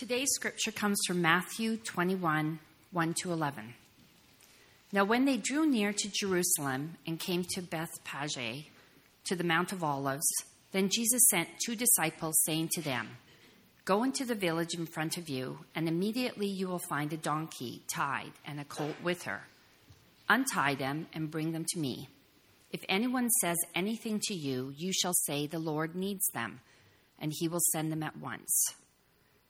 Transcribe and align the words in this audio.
Today's 0.00 0.30
scripture 0.32 0.72
comes 0.72 0.98
from 1.06 1.20
Matthew 1.20 1.76
21 1.76 2.58
1 2.90 3.14
to 3.20 3.32
11. 3.32 3.74
Now, 4.92 5.04
when 5.04 5.26
they 5.26 5.36
drew 5.36 5.66
near 5.66 5.92
to 5.92 6.10
Jerusalem 6.10 6.96
and 7.06 7.20
came 7.20 7.44
to 7.50 7.60
Bethphage, 7.60 8.70
to 9.24 9.36
the 9.36 9.44
Mount 9.44 9.72
of 9.72 9.84
Olives, 9.84 10.26
then 10.72 10.88
Jesus 10.88 11.20
sent 11.28 11.50
two 11.62 11.76
disciples, 11.76 12.40
saying 12.46 12.70
to 12.72 12.80
them, 12.80 13.08
Go 13.84 14.02
into 14.02 14.24
the 14.24 14.34
village 14.34 14.72
in 14.72 14.86
front 14.86 15.18
of 15.18 15.28
you, 15.28 15.58
and 15.74 15.86
immediately 15.86 16.46
you 16.46 16.66
will 16.66 16.80
find 16.88 17.12
a 17.12 17.18
donkey 17.18 17.82
tied 17.86 18.32
and 18.46 18.58
a 18.58 18.64
colt 18.64 18.96
with 19.02 19.24
her. 19.24 19.42
Untie 20.30 20.76
them 20.76 21.08
and 21.12 21.30
bring 21.30 21.52
them 21.52 21.66
to 21.68 21.78
me. 21.78 22.08
If 22.72 22.80
anyone 22.88 23.28
says 23.42 23.58
anything 23.74 24.18
to 24.28 24.34
you, 24.34 24.72
you 24.78 24.94
shall 24.94 25.12
say, 25.12 25.46
The 25.46 25.58
Lord 25.58 25.94
needs 25.94 26.26
them, 26.32 26.60
and 27.18 27.34
he 27.36 27.48
will 27.48 27.60
send 27.74 27.92
them 27.92 28.02
at 28.02 28.16
once. 28.16 28.74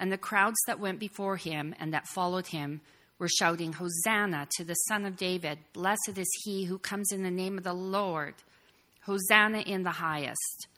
And 0.00 0.10
the 0.10 0.18
crowds 0.18 0.56
that 0.66 0.80
went 0.80 0.98
before 0.98 1.36
him 1.36 1.74
and 1.78 1.92
that 1.92 2.08
followed 2.08 2.46
him 2.46 2.80
were 3.18 3.28
shouting, 3.28 3.74
Hosanna 3.74 4.48
to 4.56 4.64
the 4.64 4.74
Son 4.74 5.04
of 5.04 5.18
David! 5.18 5.58
Blessed 5.74 6.16
is 6.16 6.26
he 6.42 6.64
who 6.64 6.78
comes 6.78 7.12
in 7.12 7.22
the 7.22 7.30
name 7.30 7.58
of 7.58 7.64
the 7.64 7.74
Lord! 7.74 8.34
Hosanna 9.02 9.58
in 9.58 9.82
the 9.82 9.90
highest! 9.90 10.68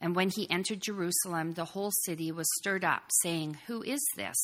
And 0.00 0.14
when 0.14 0.30
he 0.30 0.48
entered 0.48 0.80
Jerusalem, 0.80 1.54
the 1.54 1.64
whole 1.64 1.90
city 2.04 2.30
was 2.30 2.46
stirred 2.58 2.84
up, 2.84 3.02
saying, 3.22 3.58
Who 3.66 3.82
is 3.82 4.00
this? 4.16 4.36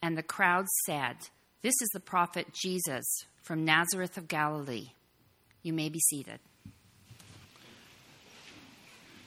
And 0.00 0.16
the 0.16 0.22
crowd 0.22 0.64
said, 0.86 1.16
This 1.60 1.74
is 1.82 1.90
the 1.92 2.00
prophet 2.00 2.46
Jesus 2.54 3.04
from 3.42 3.66
Nazareth 3.66 4.16
of 4.16 4.28
Galilee. 4.28 4.92
You 5.62 5.74
may 5.74 5.90
be 5.90 6.00
seated. 6.00 6.40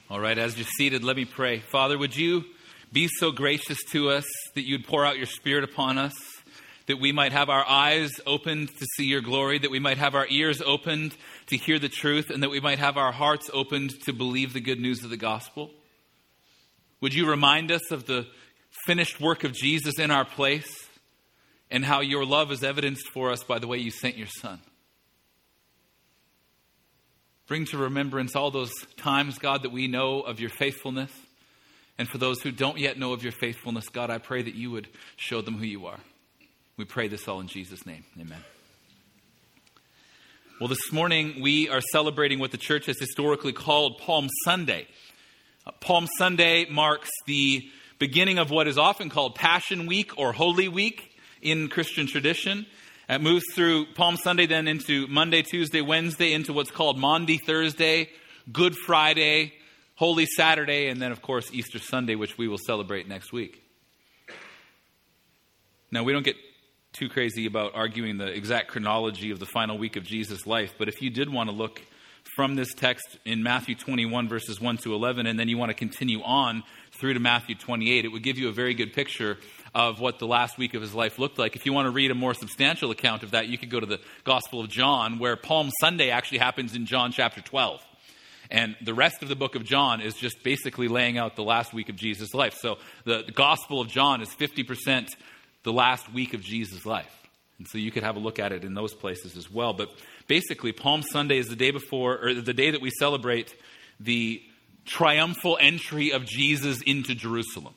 All 0.09 0.19
right, 0.19 0.37
as 0.37 0.57
you're 0.57 0.65
seated, 0.65 1.03
let 1.03 1.15
me 1.15 1.25
pray. 1.25 1.59
Father, 1.59 1.95
would 1.95 2.17
you 2.17 2.43
be 2.91 3.07
so 3.07 3.31
gracious 3.31 3.77
to 3.91 4.09
us 4.09 4.25
that 4.55 4.65
you'd 4.65 4.87
pour 4.87 5.05
out 5.05 5.17
your 5.17 5.27
Spirit 5.27 5.63
upon 5.63 5.97
us, 5.97 6.15
that 6.87 6.99
we 6.99 7.11
might 7.11 7.31
have 7.31 7.49
our 7.49 7.67
eyes 7.67 8.11
opened 8.25 8.69
to 8.69 8.85
see 8.95 9.05
your 9.05 9.21
glory, 9.21 9.59
that 9.59 9.69
we 9.69 9.79
might 9.79 9.99
have 9.99 10.15
our 10.15 10.25
ears 10.29 10.61
opened 10.61 11.15
to 11.47 11.57
hear 11.57 11.77
the 11.77 11.89
truth, 11.89 12.31
and 12.31 12.41
that 12.41 12.49
we 12.49 12.59
might 12.59 12.79
have 12.79 12.97
our 12.97 13.11
hearts 13.11 13.49
opened 13.53 13.91
to 14.05 14.13
believe 14.13 14.53
the 14.53 14.59
good 14.59 14.79
news 14.79 15.03
of 15.03 15.11
the 15.11 15.17
gospel? 15.17 15.69
Would 17.01 17.13
you 17.13 17.29
remind 17.29 17.71
us 17.71 17.91
of 17.91 18.05
the 18.05 18.27
finished 18.85 19.21
work 19.21 19.43
of 19.43 19.53
Jesus 19.53 19.99
in 19.99 20.09
our 20.09 20.25
place 20.25 20.87
and 21.69 21.85
how 21.85 22.01
your 22.01 22.25
love 22.25 22.51
is 22.51 22.63
evidenced 22.63 23.07
for 23.09 23.29
us 23.29 23.43
by 23.43 23.59
the 23.59 23.67
way 23.67 23.77
you 23.77 23.91
sent 23.91 24.17
your 24.17 24.27
Son? 24.27 24.59
Bring 27.45 27.65
to 27.65 27.77
remembrance 27.77 28.35
all 28.35 28.51
those 28.51 28.73
times, 28.97 29.37
God, 29.37 29.63
that 29.63 29.71
we 29.71 29.87
know 29.87 30.21
of 30.21 30.39
your 30.39 30.49
faithfulness 30.49 31.11
and 31.99 32.07
for 32.07 32.17
those 32.17 32.41
who 32.41 32.51
don't 32.51 32.79
yet 32.79 32.97
know 32.97 33.11
of 33.11 33.23
your 33.23 33.33
faithfulness, 33.33 33.89
God, 33.89 34.09
I 34.09 34.19
pray 34.19 34.41
that 34.41 34.55
you 34.55 34.71
would 34.71 34.87
show 35.17 35.41
them 35.41 35.57
who 35.57 35.65
you 35.65 35.85
are. 35.85 35.99
We 36.77 36.85
pray 36.85 37.09
this 37.09 37.27
all 37.27 37.41
in 37.41 37.47
Jesus' 37.47 37.85
name. 37.85 38.05
Amen. 38.17 38.39
Well, 40.61 40.69
this 40.69 40.93
morning 40.93 41.41
we 41.41 41.67
are 41.67 41.81
celebrating 41.91 42.39
what 42.39 42.51
the 42.51 42.57
church 42.57 42.85
has 42.85 42.97
historically 42.97 43.51
called 43.51 43.97
Palm 43.97 44.29
Sunday. 44.45 44.87
Uh, 45.67 45.71
Palm 45.81 46.07
Sunday 46.17 46.67
marks 46.69 47.09
the 47.27 47.69
beginning 47.99 48.39
of 48.39 48.49
what 48.49 48.69
is 48.69 48.77
often 48.77 49.09
called 49.09 49.35
Passion 49.35 49.85
Week 49.85 50.17
or 50.17 50.31
Holy 50.31 50.69
Week 50.69 51.17
in 51.41 51.67
Christian 51.67 52.07
tradition. 52.07 52.65
It 53.09 53.19
moves 53.19 53.43
through 53.53 53.87
Palm 53.95 54.15
Sunday, 54.15 54.45
then 54.45 54.69
into 54.69 55.05
Monday, 55.07 55.41
Tuesday, 55.41 55.81
Wednesday, 55.81 56.31
into 56.31 56.53
what's 56.53 56.71
called 56.71 56.97
Maundy 56.97 57.39
Thursday, 57.39 58.09
Good 58.53 58.77
Friday, 58.77 59.51
Holy 59.99 60.25
Saturday, 60.25 60.87
and 60.87 61.01
then, 61.01 61.11
of 61.11 61.21
course, 61.21 61.51
Easter 61.51 61.77
Sunday, 61.77 62.15
which 62.15 62.37
we 62.37 62.47
will 62.47 62.57
celebrate 62.57 63.05
next 63.05 63.33
week. 63.33 63.61
Now, 65.91 66.03
we 66.03 66.13
don't 66.13 66.23
get 66.23 66.37
too 66.93 67.09
crazy 67.09 67.45
about 67.45 67.75
arguing 67.75 68.17
the 68.17 68.27
exact 68.27 68.69
chronology 68.69 69.29
of 69.31 69.39
the 69.39 69.45
final 69.45 69.77
week 69.77 69.97
of 69.97 70.05
Jesus' 70.05 70.47
life, 70.47 70.73
but 70.77 70.87
if 70.87 71.01
you 71.01 71.09
did 71.09 71.29
want 71.29 71.49
to 71.49 71.53
look 71.53 71.81
from 72.33 72.55
this 72.55 72.73
text 72.73 73.17
in 73.25 73.43
Matthew 73.43 73.75
21, 73.75 74.29
verses 74.29 74.61
1 74.61 74.77
to 74.77 74.93
11, 74.93 75.27
and 75.27 75.37
then 75.37 75.49
you 75.49 75.57
want 75.57 75.69
to 75.69 75.73
continue 75.73 76.21
on 76.23 76.63
through 76.97 77.15
to 77.15 77.19
Matthew 77.19 77.55
28, 77.55 78.05
it 78.05 78.07
would 78.07 78.23
give 78.23 78.37
you 78.37 78.47
a 78.47 78.53
very 78.53 78.73
good 78.73 78.93
picture 78.93 79.37
of 79.75 79.99
what 79.99 80.17
the 80.17 80.27
last 80.27 80.57
week 80.57 80.75
of 80.75 80.81
his 80.81 80.95
life 80.95 81.19
looked 81.19 81.37
like. 81.37 81.57
If 81.57 81.65
you 81.65 81.73
want 81.73 81.87
to 81.87 81.91
read 81.91 82.09
a 82.09 82.15
more 82.15 82.33
substantial 82.33 82.91
account 82.91 83.23
of 83.23 83.31
that, 83.31 83.49
you 83.49 83.57
could 83.57 83.69
go 83.69 83.81
to 83.81 83.85
the 83.85 83.99
Gospel 84.23 84.61
of 84.61 84.69
John, 84.69 85.19
where 85.19 85.35
Palm 85.35 85.69
Sunday 85.81 86.09
actually 86.09 86.37
happens 86.37 86.73
in 86.73 86.85
John 86.85 87.11
chapter 87.11 87.41
12. 87.41 87.81
And 88.51 88.75
the 88.81 88.93
rest 88.93 89.21
of 89.21 89.29
the 89.29 89.35
book 89.35 89.55
of 89.55 89.63
John 89.63 90.01
is 90.01 90.15
just 90.15 90.43
basically 90.43 90.87
laying 90.87 91.17
out 91.17 91.35
the 91.35 91.43
last 91.43 91.73
week 91.73 91.89
of 91.89 91.95
Jesus' 91.95 92.33
life. 92.33 92.55
So 92.59 92.77
the, 93.05 93.23
the 93.23 93.31
Gospel 93.31 93.79
of 93.79 93.87
John 93.87 94.21
is 94.21 94.29
50% 94.29 95.09
the 95.63 95.73
last 95.73 96.11
week 96.11 96.33
of 96.33 96.41
Jesus' 96.41 96.85
life. 96.85 97.15
And 97.59 97.67
so 97.67 97.77
you 97.77 97.91
could 97.91 98.03
have 98.03 98.15
a 98.15 98.19
look 98.19 98.39
at 98.39 98.51
it 98.51 98.63
in 98.63 98.73
those 98.73 98.93
places 98.95 99.37
as 99.37 99.51
well. 99.51 99.73
But 99.73 99.89
basically, 100.27 100.71
Palm 100.71 101.03
Sunday 101.03 101.37
is 101.37 101.47
the 101.47 101.55
day 101.55 101.71
before, 101.71 102.17
or 102.23 102.33
the 102.33 102.53
day 102.53 102.71
that 102.71 102.81
we 102.81 102.89
celebrate 102.89 103.53
the 103.99 104.41
triumphal 104.85 105.57
entry 105.59 106.11
of 106.11 106.25
Jesus 106.25 106.81
into 106.81 107.13
Jerusalem. 107.13 107.75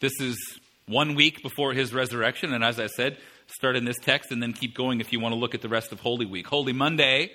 This 0.00 0.12
is 0.20 0.38
one 0.86 1.14
week 1.14 1.42
before 1.42 1.72
his 1.72 1.92
resurrection. 1.92 2.54
And 2.54 2.64
as 2.64 2.78
I 2.78 2.86
said, 2.86 3.18
start 3.46 3.76
in 3.76 3.84
this 3.84 3.98
text 4.00 4.30
and 4.30 4.42
then 4.42 4.52
keep 4.52 4.74
going 4.74 5.00
if 5.00 5.12
you 5.12 5.20
want 5.20 5.34
to 5.34 5.38
look 5.38 5.54
at 5.54 5.60
the 5.60 5.68
rest 5.68 5.92
of 5.92 6.00
Holy 6.00 6.26
Week. 6.26 6.46
Holy 6.46 6.72
Monday 6.72 7.32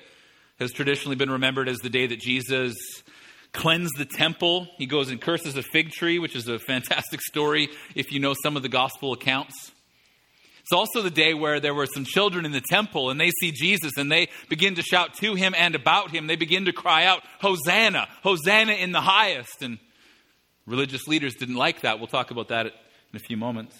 has 0.60 0.72
traditionally 0.72 1.16
been 1.16 1.32
remembered 1.32 1.70
as 1.70 1.78
the 1.78 1.90
day 1.90 2.08
that 2.08 2.20
Jesus 2.20 2.76
cleansed 3.54 3.98
the 3.98 4.06
temple. 4.06 4.68
He 4.78 4.86
goes 4.86 5.10
and 5.10 5.20
curses 5.20 5.56
a 5.58 5.64
fig 5.64 5.92
tree, 5.92 6.20
which 6.20 6.36
is 6.36 6.48
a 6.48 6.60
fantastic 6.60 7.22
story 7.22 7.70
if 7.96 8.12
you 8.12 8.20
know 8.20 8.34
some 8.42 8.56
of 8.56 8.64
the 8.64 8.70
gospel 8.70 9.14
accounts. 9.14 9.72
It's 10.62 10.72
also 10.72 11.02
the 11.02 11.10
day 11.10 11.34
where 11.34 11.60
there 11.60 11.74
were 11.74 11.88
some 11.88 12.06
children 12.06 12.46
in 12.46 12.52
the 12.52 12.62
temple 12.62 13.10
and 13.10 13.20
they 13.20 13.32
see 13.42 13.52
Jesus 13.52 13.94
and 13.98 14.12
they 14.12 14.28
begin 14.50 14.76
to 14.76 14.84
shout 14.84 15.16
to 15.16 15.34
him 15.34 15.56
and 15.58 15.74
about 15.74 16.12
him. 16.12 16.28
They 16.28 16.36
begin 16.36 16.66
to 16.66 16.74
cry 16.74 17.06
out, 17.06 17.24
Hosanna, 17.42 18.08
Hosanna 18.22 18.74
in 18.74 18.92
the 18.92 19.02
highest. 19.02 19.64
And 19.64 19.80
religious 20.68 21.08
leaders 21.08 21.34
didn't 21.34 21.56
like 21.56 21.82
that. 21.82 21.98
We'll 21.98 22.08
talk 22.08 22.30
about 22.30 22.50
that 22.50 22.68
in 22.68 23.16
a 23.16 23.20
few 23.20 23.36
moments. 23.36 23.76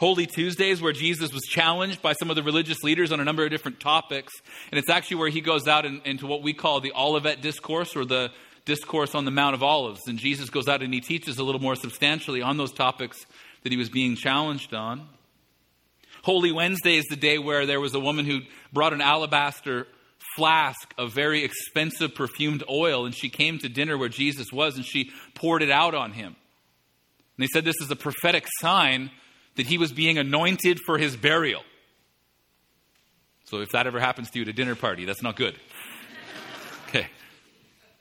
Holy 0.00 0.26
Tuesdays, 0.26 0.82
where 0.82 0.92
Jesus 0.92 1.32
was 1.32 1.42
challenged 1.42 2.02
by 2.02 2.14
some 2.14 2.28
of 2.28 2.36
the 2.36 2.42
religious 2.42 2.82
leaders 2.82 3.12
on 3.12 3.20
a 3.20 3.24
number 3.24 3.44
of 3.44 3.50
different 3.50 3.78
topics. 3.78 4.32
And 4.72 4.78
it's 4.78 4.90
actually 4.90 5.18
where 5.18 5.28
he 5.28 5.40
goes 5.40 5.68
out 5.68 5.86
in, 5.86 6.00
into 6.04 6.26
what 6.26 6.42
we 6.42 6.52
call 6.52 6.80
the 6.80 6.92
Olivet 6.96 7.40
Discourse 7.40 7.94
or 7.94 8.04
the 8.04 8.30
Discourse 8.64 9.14
on 9.14 9.24
the 9.24 9.30
Mount 9.30 9.54
of 9.54 9.62
Olives. 9.62 10.00
And 10.06 10.18
Jesus 10.18 10.50
goes 10.50 10.68
out 10.68 10.82
and 10.82 10.92
he 10.92 11.00
teaches 11.00 11.38
a 11.38 11.44
little 11.44 11.60
more 11.60 11.76
substantially 11.76 12.42
on 12.42 12.56
those 12.56 12.72
topics 12.72 13.24
that 13.62 13.70
he 13.70 13.78
was 13.78 13.88
being 13.88 14.16
challenged 14.16 14.74
on. 14.74 15.08
Holy 16.22 16.50
Wednesday 16.50 16.96
is 16.96 17.04
the 17.04 17.16
day 17.16 17.38
where 17.38 17.66
there 17.66 17.80
was 17.80 17.94
a 17.94 18.00
woman 18.00 18.24
who 18.24 18.40
brought 18.72 18.94
an 18.94 19.02
alabaster 19.02 19.86
flask 20.36 20.92
of 20.96 21.12
very 21.12 21.44
expensive 21.44 22.14
perfumed 22.14 22.64
oil, 22.68 23.04
and 23.04 23.14
she 23.14 23.28
came 23.28 23.58
to 23.58 23.68
dinner 23.68 23.96
where 23.96 24.08
Jesus 24.08 24.50
was 24.50 24.76
and 24.76 24.84
she 24.84 25.10
poured 25.34 25.62
it 25.62 25.70
out 25.70 25.94
on 25.94 26.12
him. 26.12 26.34
And 27.36 27.42
they 27.42 27.46
said 27.46 27.64
this 27.64 27.80
is 27.80 27.90
a 27.90 27.96
prophetic 27.96 28.46
sign 28.60 29.10
that 29.56 29.66
he 29.66 29.78
was 29.78 29.92
being 29.92 30.18
anointed 30.18 30.80
for 30.84 30.98
his 30.98 31.16
burial. 31.16 31.62
So 33.44 33.60
if 33.60 33.70
that 33.70 33.86
ever 33.86 34.00
happens 34.00 34.30
to 34.30 34.38
you 34.38 34.42
at 34.44 34.48
a 34.48 34.52
dinner 34.52 34.74
party, 34.74 35.04
that's 35.04 35.22
not 35.22 35.36
good. 35.36 35.56
Okay. 36.88 37.06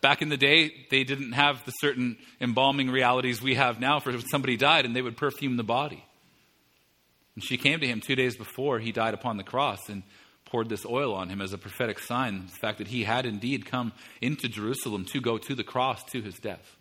Back 0.01 0.21
in 0.21 0.29
the 0.29 0.37
day, 0.37 0.85
they 0.89 1.03
didn't 1.03 1.33
have 1.33 1.63
the 1.65 1.71
certain 1.71 2.17
embalming 2.41 2.89
realities 2.89 3.41
we 3.41 3.55
have 3.55 3.79
now 3.79 3.99
for 3.99 4.11
if 4.11 4.23
somebody 4.29 4.57
died 4.57 4.85
and 4.85 4.95
they 4.95 5.01
would 5.01 5.17
perfume 5.17 5.57
the 5.57 5.63
body. 5.63 6.03
And 7.35 7.43
she 7.43 7.57
came 7.57 7.79
to 7.79 7.87
him 7.87 8.01
two 8.01 8.15
days 8.15 8.35
before 8.35 8.79
he 8.79 8.91
died 8.91 9.13
upon 9.13 9.37
the 9.37 9.43
cross 9.43 9.89
and 9.89 10.03
poured 10.45 10.69
this 10.69 10.85
oil 10.85 11.15
on 11.15 11.29
him 11.29 11.41
as 11.41 11.51
a 11.51 11.57
prophetic 11.57 11.99
sign, 11.99 12.45
the 12.45 12.51
fact 12.51 12.77
that 12.77 12.87
he 12.87 13.03
had 13.03 13.25
indeed 13.25 13.65
come 13.65 13.91
into 14.21 14.47
Jerusalem 14.47 15.05
to 15.05 15.19
go 15.19 15.37
to 15.39 15.55
the 15.55 15.63
cross 15.63 16.03
to 16.11 16.21
his 16.21 16.35
death. 16.35 16.77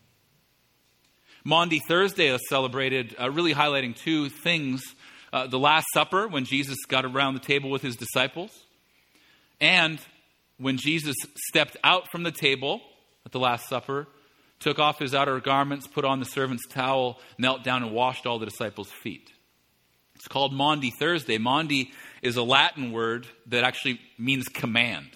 Maundy 1.45 1.81
Thursday 1.81 2.29
is 2.29 2.41
celebrated, 2.49 3.17
uh, 3.21 3.31
really 3.31 3.55
highlighting 3.55 3.97
two 3.97 4.29
things 4.29 4.83
uh, 5.33 5.47
the 5.47 5.59
Last 5.59 5.87
Supper, 5.95 6.29
when 6.29 6.45
Jesus 6.45 6.77
got 6.87 7.05
around 7.05 7.35
the 7.35 7.41
table 7.41 7.71
with 7.71 7.83
his 7.83 7.97
disciples, 7.97 8.67
and 9.61 9.99
when 10.59 10.77
Jesus 10.77 11.17
stepped 11.49 11.77
out 11.83 12.11
from 12.13 12.23
the 12.23 12.31
table 12.31 12.81
at 13.25 13.33
the 13.33 13.39
Last 13.39 13.69
Supper 13.69 14.07
took 14.63 14.79
off 14.79 14.99
his 14.99 15.15
outer 15.15 15.41
garments, 15.41 15.87
put 15.87 16.05
on 16.05 16.21
the 16.21 16.25
servant's 16.25 16.67
towel, 16.69 17.19
knelt 17.37 17.65
down, 17.65 17.83
and 17.83 17.93
washed 17.93 18.27
all 18.27 18.39
the 18.39 18.47
disciples' 18.47 18.91
feet. 19.03 19.31
It's 20.15 20.29
called 20.29 20.53
Maundy 20.53 20.93
Thursday. 20.99 21.39
Maundy 21.39 21.91
is 22.23 22.37
a 22.37 22.43
Latin 22.43 22.93
word 22.93 23.27
that 23.47 23.65
actually 23.65 24.01
means 24.19 24.47
command. 24.47 25.09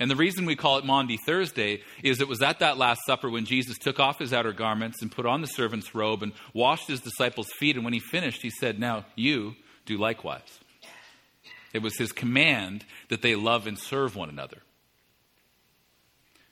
And 0.00 0.10
the 0.10 0.16
reason 0.16 0.46
we 0.46 0.54
call 0.54 0.78
it 0.78 0.84
Maundy 0.84 1.16
Thursday 1.16 1.82
is 2.04 2.20
it 2.20 2.28
was 2.28 2.40
at 2.40 2.60
that 2.60 2.78
Last 2.78 3.00
Supper 3.04 3.28
when 3.28 3.44
Jesus 3.44 3.78
took 3.78 3.98
off 3.98 4.20
his 4.20 4.32
outer 4.32 4.52
garments 4.52 5.02
and 5.02 5.10
put 5.10 5.26
on 5.26 5.40
the 5.40 5.48
servant's 5.48 5.94
robe 5.94 6.22
and 6.22 6.32
washed 6.54 6.86
his 6.86 7.00
disciples' 7.00 7.50
feet. 7.58 7.74
And 7.74 7.84
when 7.84 7.94
he 7.94 8.00
finished, 8.00 8.42
he 8.42 8.50
said, 8.50 8.78
Now 8.78 9.06
you 9.16 9.56
do 9.86 9.98
likewise. 9.98 10.60
It 11.72 11.82
was 11.82 11.98
his 11.98 12.12
command 12.12 12.84
that 13.08 13.22
they 13.22 13.34
love 13.34 13.66
and 13.66 13.78
serve 13.78 14.14
one 14.14 14.28
another. 14.28 14.58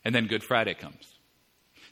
And 0.04 0.14
then 0.14 0.26
Good 0.26 0.42
Friday 0.42 0.74
comes. 0.74 1.16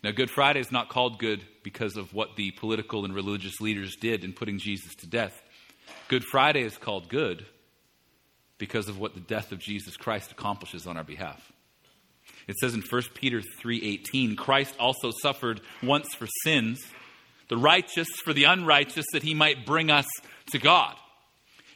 Now, 0.02 0.10
Good 0.10 0.30
Friday 0.30 0.60
is 0.60 0.70
not 0.70 0.90
called 0.90 1.18
good 1.18 1.44
because 1.62 1.96
of 1.96 2.12
what 2.12 2.36
the 2.36 2.50
political 2.50 3.04
and 3.04 3.14
religious 3.14 3.60
leaders 3.60 3.96
did 3.96 4.22
in 4.22 4.34
putting 4.34 4.58
Jesus 4.58 4.94
to 4.96 5.06
death. 5.06 5.40
Good 6.08 6.24
Friday 6.24 6.62
is 6.62 6.76
called 6.76 7.08
good 7.08 7.46
because 8.58 8.88
of 8.88 8.98
what 8.98 9.14
the 9.14 9.20
death 9.20 9.52
of 9.52 9.58
Jesus 9.58 9.96
Christ 9.96 10.32
accomplishes 10.32 10.86
on 10.86 10.96
our 10.96 11.04
behalf. 11.04 11.52
It 12.46 12.56
says 12.58 12.74
in 12.74 12.82
1 12.82 13.14
Peter 13.14 13.40
3:18, 13.40 14.36
Christ 14.36 14.74
also 14.78 15.10
suffered 15.22 15.60
once 15.82 16.14
for 16.14 16.26
sins, 16.42 16.80
the 17.48 17.56
righteous 17.56 18.08
for 18.24 18.32
the 18.32 18.44
unrighteous 18.44 19.06
that 19.12 19.22
he 19.22 19.34
might 19.34 19.66
bring 19.66 19.90
us 19.90 20.06
to 20.52 20.58
God. 20.58 20.96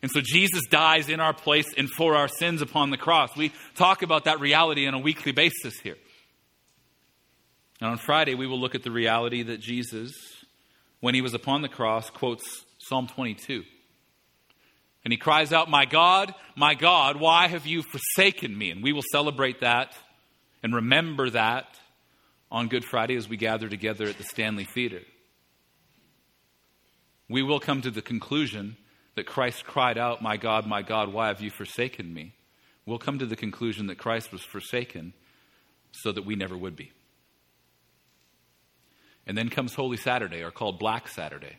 And 0.02 0.10
so 0.10 0.20
Jesus 0.20 0.62
dies 0.70 1.08
in 1.08 1.20
our 1.20 1.34
place 1.34 1.72
and 1.76 1.90
for 1.90 2.14
our 2.14 2.28
sins 2.28 2.62
upon 2.62 2.90
the 2.90 2.96
cross. 2.96 3.36
We 3.36 3.52
talk 3.74 4.02
about 4.02 4.24
that 4.24 4.40
reality 4.40 4.86
on 4.86 4.94
a 4.94 4.98
weekly 4.98 5.32
basis 5.32 5.78
here. 5.80 5.96
And 7.80 7.90
on 7.90 7.98
Friday, 7.98 8.34
we 8.34 8.46
will 8.46 8.60
look 8.60 8.74
at 8.74 8.82
the 8.82 8.90
reality 8.90 9.42
that 9.44 9.60
Jesus, 9.60 10.12
when 11.00 11.14
he 11.14 11.20
was 11.20 11.34
upon 11.34 11.62
the 11.62 11.68
cross, 11.68 12.10
quotes 12.10 12.64
Psalm 12.78 13.08
22. 13.08 13.64
And 15.04 15.12
he 15.12 15.16
cries 15.16 15.52
out, 15.52 15.70
My 15.70 15.84
God, 15.84 16.34
my 16.56 16.74
God, 16.74 17.16
why 17.16 17.48
have 17.48 17.66
you 17.66 17.82
forsaken 17.82 18.56
me? 18.56 18.70
And 18.70 18.82
we 18.82 18.92
will 18.92 19.04
celebrate 19.12 19.60
that 19.60 19.92
and 20.62 20.74
remember 20.74 21.30
that 21.30 21.78
on 22.50 22.68
Good 22.68 22.84
Friday 22.84 23.16
as 23.16 23.28
we 23.28 23.36
gather 23.36 23.68
together 23.68 24.06
at 24.06 24.18
the 24.18 24.24
Stanley 24.24 24.64
Theater. 24.64 25.00
We 27.28 27.42
will 27.42 27.60
come 27.60 27.82
to 27.82 27.90
the 27.90 28.02
conclusion 28.02 28.76
that 29.14 29.26
Christ 29.26 29.64
cried 29.64 29.98
out, 29.98 30.22
My 30.22 30.36
God, 30.36 30.66
my 30.66 30.82
God, 30.82 31.12
why 31.12 31.28
have 31.28 31.40
you 31.40 31.50
forsaken 31.50 32.12
me? 32.12 32.34
We'll 32.86 32.98
come 32.98 33.18
to 33.18 33.26
the 33.26 33.36
conclusion 33.36 33.88
that 33.88 33.98
Christ 33.98 34.32
was 34.32 34.42
forsaken 34.42 35.12
so 35.92 36.12
that 36.12 36.24
we 36.24 36.36
never 36.36 36.56
would 36.56 36.74
be. 36.74 36.92
And 39.26 39.36
then 39.36 39.50
comes 39.50 39.74
Holy 39.74 39.98
Saturday, 39.98 40.42
or 40.42 40.50
called 40.50 40.78
Black 40.78 41.06
Saturday. 41.06 41.58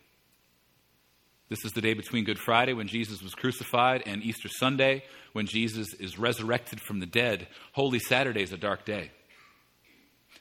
This 1.50 1.66
is 1.66 1.72
the 1.72 1.82
day 1.82 1.96
between 1.96 2.26
Good 2.26 2.38
Friday 2.38 2.74
when 2.74 2.88
Jesus 2.88 3.24
was 3.24 3.34
crucified 3.34 4.04
and 4.06 4.22
Easter 4.22 4.48
Sunday 4.48 5.04
when 5.34 5.48
Jesus 5.48 5.96
is 6.00 6.20
resurrected 6.20 6.80
from 6.80 7.00
the 7.00 7.08
dead. 7.08 7.48
Holy 7.72 7.98
Saturday 7.98 8.44
is 8.44 8.54
a 8.54 8.58
dark 8.58 8.86
day. 8.86 9.10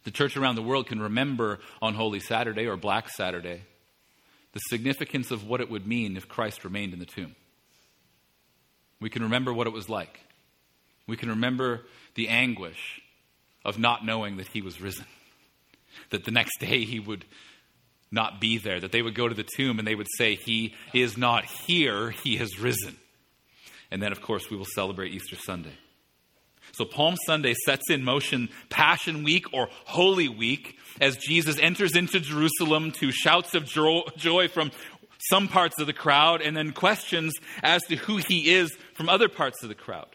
The 0.04 0.10
church 0.10 0.36
around 0.36 0.56
the 0.56 0.62
world 0.62 0.86
can 0.86 1.00
remember 1.00 1.60
on 1.80 1.94
Holy 1.94 2.20
Saturday 2.20 2.66
or 2.66 2.76
Black 2.76 3.08
Saturday 3.08 3.62
the 4.52 4.60
significance 4.68 5.30
of 5.30 5.46
what 5.46 5.62
it 5.62 5.70
would 5.70 5.86
mean 5.86 6.16
if 6.16 6.28
Christ 6.28 6.62
remained 6.62 6.92
in 6.92 6.98
the 6.98 7.06
tomb. 7.06 7.34
We 9.00 9.08
can 9.08 9.22
remember 9.22 9.52
what 9.52 9.66
it 9.66 9.72
was 9.72 9.88
like. 9.88 10.20
We 11.06 11.16
can 11.16 11.30
remember 11.30 11.86
the 12.16 12.28
anguish 12.28 13.00
of 13.64 13.78
not 13.78 14.04
knowing 14.04 14.36
that 14.36 14.48
he 14.48 14.60
was 14.60 14.78
risen, 14.78 15.06
that 16.10 16.24
the 16.24 16.30
next 16.32 16.58
day 16.60 16.84
he 16.84 17.00
would 17.00 17.24
not 18.10 18.40
be 18.40 18.58
there, 18.58 18.80
that 18.80 18.92
they 18.92 19.02
would 19.02 19.14
go 19.14 19.28
to 19.28 19.34
the 19.34 19.46
tomb 19.56 19.78
and 19.78 19.86
they 19.86 19.94
would 19.94 20.08
say, 20.16 20.34
He 20.34 20.74
is 20.94 21.16
not 21.16 21.44
here, 21.44 22.10
he 22.10 22.36
has 22.36 22.58
risen. 22.58 22.96
And 23.90 24.02
then, 24.02 24.12
of 24.12 24.20
course, 24.20 24.50
we 24.50 24.56
will 24.56 24.66
celebrate 24.74 25.12
Easter 25.12 25.36
Sunday. 25.36 25.72
So 26.72 26.84
Palm 26.84 27.16
Sunday 27.26 27.54
sets 27.64 27.90
in 27.90 28.04
motion 28.04 28.50
Passion 28.68 29.24
Week 29.24 29.46
or 29.52 29.68
Holy 29.84 30.28
Week 30.28 30.76
as 31.00 31.16
Jesus 31.16 31.58
enters 31.58 31.96
into 31.96 32.20
Jerusalem 32.20 32.92
to 32.92 33.10
shouts 33.10 33.54
of 33.54 33.64
joy 33.64 34.48
from 34.48 34.70
some 35.30 35.48
parts 35.48 35.80
of 35.80 35.86
the 35.86 35.92
crowd 35.92 36.42
and 36.42 36.56
then 36.56 36.72
questions 36.72 37.32
as 37.62 37.82
to 37.84 37.96
who 37.96 38.18
he 38.18 38.50
is 38.50 38.76
from 38.94 39.08
other 39.08 39.28
parts 39.28 39.62
of 39.62 39.68
the 39.68 39.74
crowd. 39.74 40.14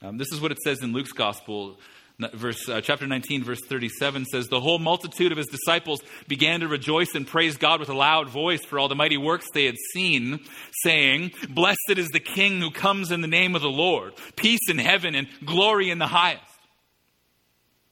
Um, 0.00 0.16
this 0.16 0.28
is 0.32 0.40
what 0.40 0.52
it 0.52 0.58
says 0.62 0.82
in 0.82 0.92
Luke's 0.92 1.12
Gospel. 1.12 1.78
Verse, 2.20 2.68
uh, 2.68 2.80
chapter 2.80 3.06
19, 3.06 3.44
verse 3.44 3.60
37 3.68 4.24
says, 4.24 4.48
The 4.48 4.60
whole 4.60 4.80
multitude 4.80 5.30
of 5.30 5.38
his 5.38 5.46
disciples 5.46 6.00
began 6.26 6.60
to 6.60 6.68
rejoice 6.68 7.14
and 7.14 7.24
praise 7.24 7.56
God 7.56 7.78
with 7.78 7.90
a 7.90 7.96
loud 7.96 8.28
voice 8.28 8.64
for 8.64 8.80
all 8.80 8.88
the 8.88 8.96
mighty 8.96 9.16
works 9.16 9.46
they 9.54 9.66
had 9.66 9.76
seen, 9.92 10.40
saying, 10.82 11.30
Blessed 11.48 11.96
is 11.96 12.08
the 12.08 12.18
King 12.18 12.60
who 12.60 12.72
comes 12.72 13.12
in 13.12 13.20
the 13.20 13.28
name 13.28 13.54
of 13.54 13.62
the 13.62 13.70
Lord, 13.70 14.14
peace 14.34 14.68
in 14.68 14.78
heaven 14.78 15.14
and 15.14 15.28
glory 15.44 15.90
in 15.90 16.00
the 16.00 16.08
highest. 16.08 16.42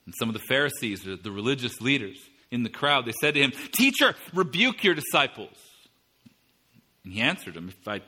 And 0.07 0.15
some 0.19 0.29
of 0.29 0.33
the 0.33 0.45
Pharisees, 0.49 1.05
the 1.05 1.31
religious 1.31 1.81
leaders 1.81 2.19
in 2.51 2.65
the 2.65 2.69
crowd, 2.69 3.07
they 3.07 3.13
said 3.21 3.35
to 3.35 3.41
him, 3.41 3.53
Teacher, 3.71 4.17
rebuke 4.35 4.83
your 4.83 4.95
disciples. 4.95 5.57
And 7.05 7.13
he 7.13 7.21
answered 7.21 7.55
them, 7.55 7.69
If 7.69 7.87
I, 7.87 8.01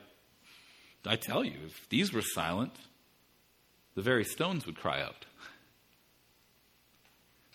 I 1.05 1.15
tell 1.15 1.45
you, 1.45 1.55
if 1.65 1.87
these 1.87 2.11
were 2.11 2.21
silent, 2.21 2.73
the 3.95 4.01
very 4.01 4.25
stones 4.25 4.65
would 4.65 4.75
cry 4.75 5.01
out. 5.01 5.25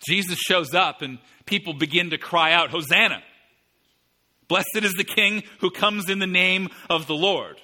Jesus 0.07 0.39
shows 0.39 0.75
up 0.75 1.03
and 1.03 1.19
people 1.47 1.75
begin 1.75 2.11
to 2.11 2.19
cry 2.19 2.53
out, 2.53 2.71
Hosanna! 2.71 3.23
Blessed 4.47 4.83
is 4.83 4.93
the 4.93 5.05
King 5.05 5.43
who 5.61 5.71
comes 5.71 6.11
in 6.11 6.19
the 6.19 6.27
name 6.27 6.69
of 6.91 7.07
the 7.07 7.15
Lord. 7.15 7.59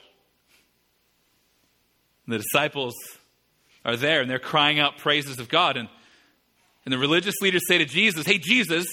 And 2.26 2.34
the 2.34 2.38
disciples 2.38 2.94
are 3.84 3.96
there 3.96 4.22
and 4.22 4.30
they're 4.30 4.38
crying 4.38 4.78
out 4.78 4.98
praises 4.98 5.38
of 5.38 5.48
God. 5.48 5.76
And 5.76 5.88
and 6.84 6.92
the 6.92 6.98
religious 6.98 7.34
leaders 7.40 7.62
say 7.68 7.78
to 7.78 7.84
Jesus, 7.84 8.26
Hey, 8.26 8.38
Jesus, 8.38 8.86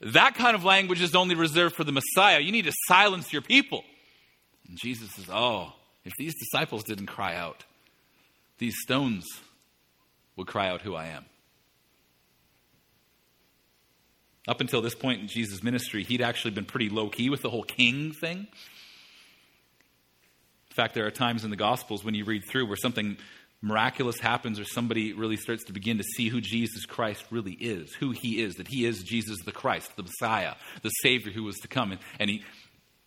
that 0.00 0.34
kind 0.34 0.54
of 0.54 0.64
language 0.64 1.00
is 1.00 1.14
only 1.14 1.34
reserved 1.34 1.74
for 1.74 1.84
the 1.84 1.92
Messiah. 1.92 2.40
You 2.40 2.52
need 2.52 2.66
to 2.66 2.72
silence 2.86 3.32
your 3.32 3.42
people. 3.42 3.82
And 4.68 4.78
Jesus 4.78 5.10
says, 5.14 5.26
Oh, 5.32 5.72
if 6.04 6.12
these 6.18 6.34
disciples 6.38 6.84
didn't 6.84 7.06
cry 7.06 7.34
out, 7.34 7.64
these 8.58 8.76
stones 8.82 9.26
would 10.36 10.46
cry 10.46 10.68
out 10.68 10.82
who 10.82 10.94
I 10.94 11.06
am. 11.06 11.24
Up 14.50 14.60
until 14.60 14.82
this 14.82 14.96
point 14.96 15.20
in 15.20 15.28
Jesus' 15.28 15.62
ministry, 15.62 16.02
he'd 16.02 16.20
actually 16.20 16.50
been 16.50 16.64
pretty 16.64 16.88
low 16.88 17.08
key 17.08 17.30
with 17.30 17.40
the 17.40 17.48
whole 17.48 17.62
king 17.62 18.10
thing. 18.10 18.38
In 18.38 18.46
fact, 20.74 20.94
there 20.94 21.06
are 21.06 21.12
times 21.12 21.44
in 21.44 21.50
the 21.50 21.56
Gospels 21.56 22.02
when 22.02 22.14
you 22.14 22.24
read 22.24 22.44
through 22.44 22.66
where 22.66 22.76
something 22.76 23.16
miraculous 23.62 24.18
happens 24.18 24.58
or 24.58 24.64
somebody 24.64 25.12
really 25.12 25.36
starts 25.36 25.62
to 25.66 25.72
begin 25.72 25.98
to 25.98 26.04
see 26.16 26.28
who 26.28 26.40
Jesus 26.40 26.84
Christ 26.84 27.24
really 27.30 27.52
is, 27.52 27.94
who 27.94 28.10
he 28.10 28.42
is, 28.42 28.56
that 28.56 28.66
he 28.66 28.84
is 28.84 29.04
Jesus 29.04 29.38
the 29.44 29.52
Christ, 29.52 29.94
the 29.94 30.02
Messiah, 30.02 30.54
the 30.82 30.88
Savior 30.88 31.30
who 31.30 31.44
was 31.44 31.56
to 31.58 31.68
come. 31.68 31.92
And, 31.92 32.00
and 32.18 32.28
he 32.28 32.42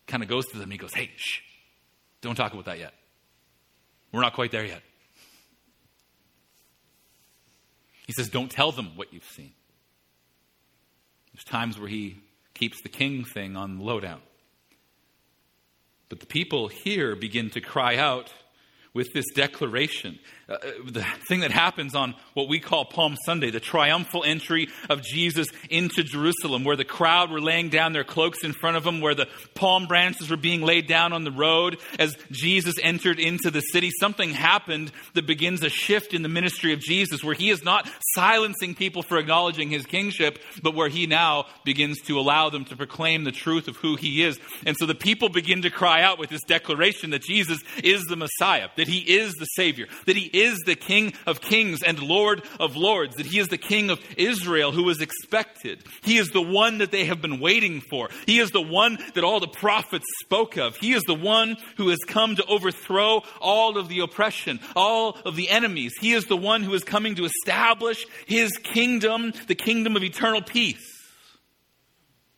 kind 0.07 0.23
of 0.23 0.29
goes 0.29 0.45
to 0.45 0.57
them, 0.57 0.71
he 0.71 0.77
goes, 0.77 0.93
Hey, 0.93 1.11
shh, 1.17 1.41
don't 2.21 2.35
talk 2.35 2.53
about 2.53 2.65
that 2.65 2.79
yet. 2.79 2.93
We're 4.13 4.21
not 4.21 4.33
quite 4.33 4.51
there 4.51 4.65
yet. 4.65 4.81
He 8.07 8.13
says, 8.13 8.29
Don't 8.29 8.49
tell 8.49 8.71
them 8.71 8.91
what 8.95 9.11
you've 9.11 9.25
seen. 9.25 9.51
There's 11.33 11.43
times 11.43 11.79
where 11.79 11.89
he 11.89 12.17
keeps 12.53 12.81
the 12.81 12.89
king 12.89 13.25
thing 13.25 13.55
on 13.55 13.77
the 13.77 13.83
lowdown. 13.83 14.21
But 16.09 16.19
the 16.19 16.25
people 16.25 16.67
here 16.67 17.15
begin 17.15 17.49
to 17.51 17.61
cry 17.61 17.97
out 17.97 18.31
with 18.93 19.11
this 19.13 19.25
declaration. 19.33 20.19
Uh, 20.47 20.57
the 20.85 21.05
thing 21.29 21.39
that 21.39 21.51
happens 21.51 21.95
on 21.95 22.13
what 22.33 22.49
we 22.49 22.59
call 22.59 22.83
Palm 22.83 23.15
Sunday, 23.25 23.49
the 23.49 23.59
triumphal 23.59 24.23
entry 24.25 24.67
of 24.89 25.01
Jesus 25.01 25.47
into 25.69 26.03
Jerusalem, 26.03 26.63
where 26.63 26.75
the 26.75 26.83
crowd 26.83 27.31
were 27.31 27.39
laying 27.39 27.69
down 27.69 27.93
their 27.93 28.03
cloaks 28.03 28.43
in 28.43 28.51
front 28.51 28.75
of 28.75 28.85
him, 28.85 28.99
where 28.99 29.15
the 29.15 29.29
palm 29.55 29.87
branches 29.87 30.29
were 30.29 30.37
being 30.37 30.61
laid 30.61 30.85
down 30.87 31.13
on 31.13 31.23
the 31.23 31.31
road 31.31 31.77
as 31.97 32.15
Jesus 32.29 32.75
entered 32.83 33.19
into 33.19 33.49
the 33.49 33.61
city. 33.61 33.89
Something 33.99 34.31
happened 34.31 34.91
that 35.13 35.25
begins 35.25 35.63
a 35.63 35.69
shift 35.69 36.13
in 36.13 36.21
the 36.21 36.29
ministry 36.29 36.73
of 36.73 36.79
Jesus, 36.79 37.23
where 37.23 37.35
he 37.35 37.49
is 37.49 37.63
not 37.63 37.89
silencing 38.13 38.75
people 38.75 39.01
for 39.01 39.17
acknowledging 39.17 39.69
his 39.69 39.85
kingship, 39.85 40.39
but 40.61 40.75
where 40.75 40.89
he 40.89 41.07
now 41.07 41.45
begins 41.63 42.01
to 42.01 42.19
allow 42.19 42.49
them 42.49 42.65
to 42.65 42.75
proclaim 42.75 43.23
the 43.23 43.31
truth 43.31 43.69
of 43.69 43.77
who 43.77 43.95
he 43.95 44.23
is. 44.23 44.37
And 44.65 44.75
so 44.77 44.85
the 44.85 44.93
people 44.93 45.29
begin 45.29 45.61
to 45.61 45.69
cry 45.69 46.01
out 46.01 46.19
with 46.19 46.29
this 46.29 46.43
declaration 46.43 47.11
that 47.11 47.23
Jesus 47.23 47.59
is 47.81 48.03
the 48.03 48.17
Messiah, 48.17 48.67
that 48.83 48.91
he 48.91 48.99
is 48.99 49.35
the 49.35 49.45
Savior, 49.45 49.87
that 50.07 50.17
he 50.17 50.25
is 50.25 50.59
the 50.65 50.75
King 50.75 51.13
of 51.25 51.39
kings 51.39 51.81
and 51.83 51.99
Lord 51.99 52.43
of 52.59 52.75
lords, 52.75 53.15
that 53.15 53.25
he 53.25 53.39
is 53.39 53.47
the 53.47 53.57
King 53.57 53.89
of 53.89 54.01
Israel 54.17 54.73
who 54.73 54.89
is 54.89 54.99
expected. 54.99 55.81
He 56.01 56.17
is 56.17 56.31
the 56.31 56.41
one 56.41 56.79
that 56.79 56.91
they 56.91 57.05
have 57.05 57.21
been 57.21 57.39
waiting 57.39 57.79
for. 57.79 58.09
He 58.25 58.39
is 58.39 58.51
the 58.51 58.61
one 58.61 58.97
that 59.15 59.23
all 59.23 59.39
the 59.39 59.47
prophets 59.47 60.03
spoke 60.19 60.57
of. 60.57 60.75
He 60.75 60.91
is 60.91 61.03
the 61.03 61.15
one 61.15 61.55
who 61.77 61.87
has 61.89 61.99
come 62.05 62.35
to 62.35 62.45
overthrow 62.45 63.23
all 63.39 63.77
of 63.77 63.87
the 63.87 64.01
oppression, 64.01 64.59
all 64.75 65.17
of 65.25 65.37
the 65.37 65.49
enemies. 65.49 65.93
He 66.01 66.11
is 66.11 66.25
the 66.25 66.35
one 66.35 66.61
who 66.61 66.73
is 66.73 66.83
coming 66.83 67.15
to 67.15 67.23
establish 67.23 68.05
his 68.27 68.51
kingdom, 68.57 69.31
the 69.47 69.55
kingdom 69.55 69.95
of 69.95 70.03
eternal 70.03 70.41
peace. 70.41 70.92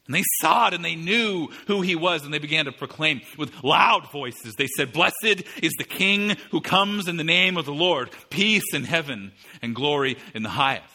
And 0.08 0.14
they 0.14 0.24
saw 0.40 0.68
it 0.68 0.74
and 0.76 0.86
they 0.86 0.96
knew 0.96 1.48
who 1.68 1.82
he 1.82 1.96
was, 1.96 2.24
and 2.24 2.34
they 2.34 2.40
began 2.40 2.66
to 2.66 2.72
proclaim 2.72 3.22
with 3.38 3.64
loud 3.64 4.12
voices. 4.12 4.54
They 4.56 4.68
said, 4.68 4.94
Blessed 4.94 5.44
is 5.64 5.74
the 5.78 5.84
King 5.84 6.38
who 6.52 6.62
comes 6.62 7.08
in 7.08 7.18
the 7.18 7.24
name 7.24 7.58
of 7.58 7.66
the 7.66 7.74
Lord, 7.74 8.12
peace 8.30 8.74
in 8.74 8.84
heaven 8.84 9.32
and 9.64 9.74
glory 9.74 10.18
in 10.36 10.44
the 10.44 10.50
highest. 10.50 10.86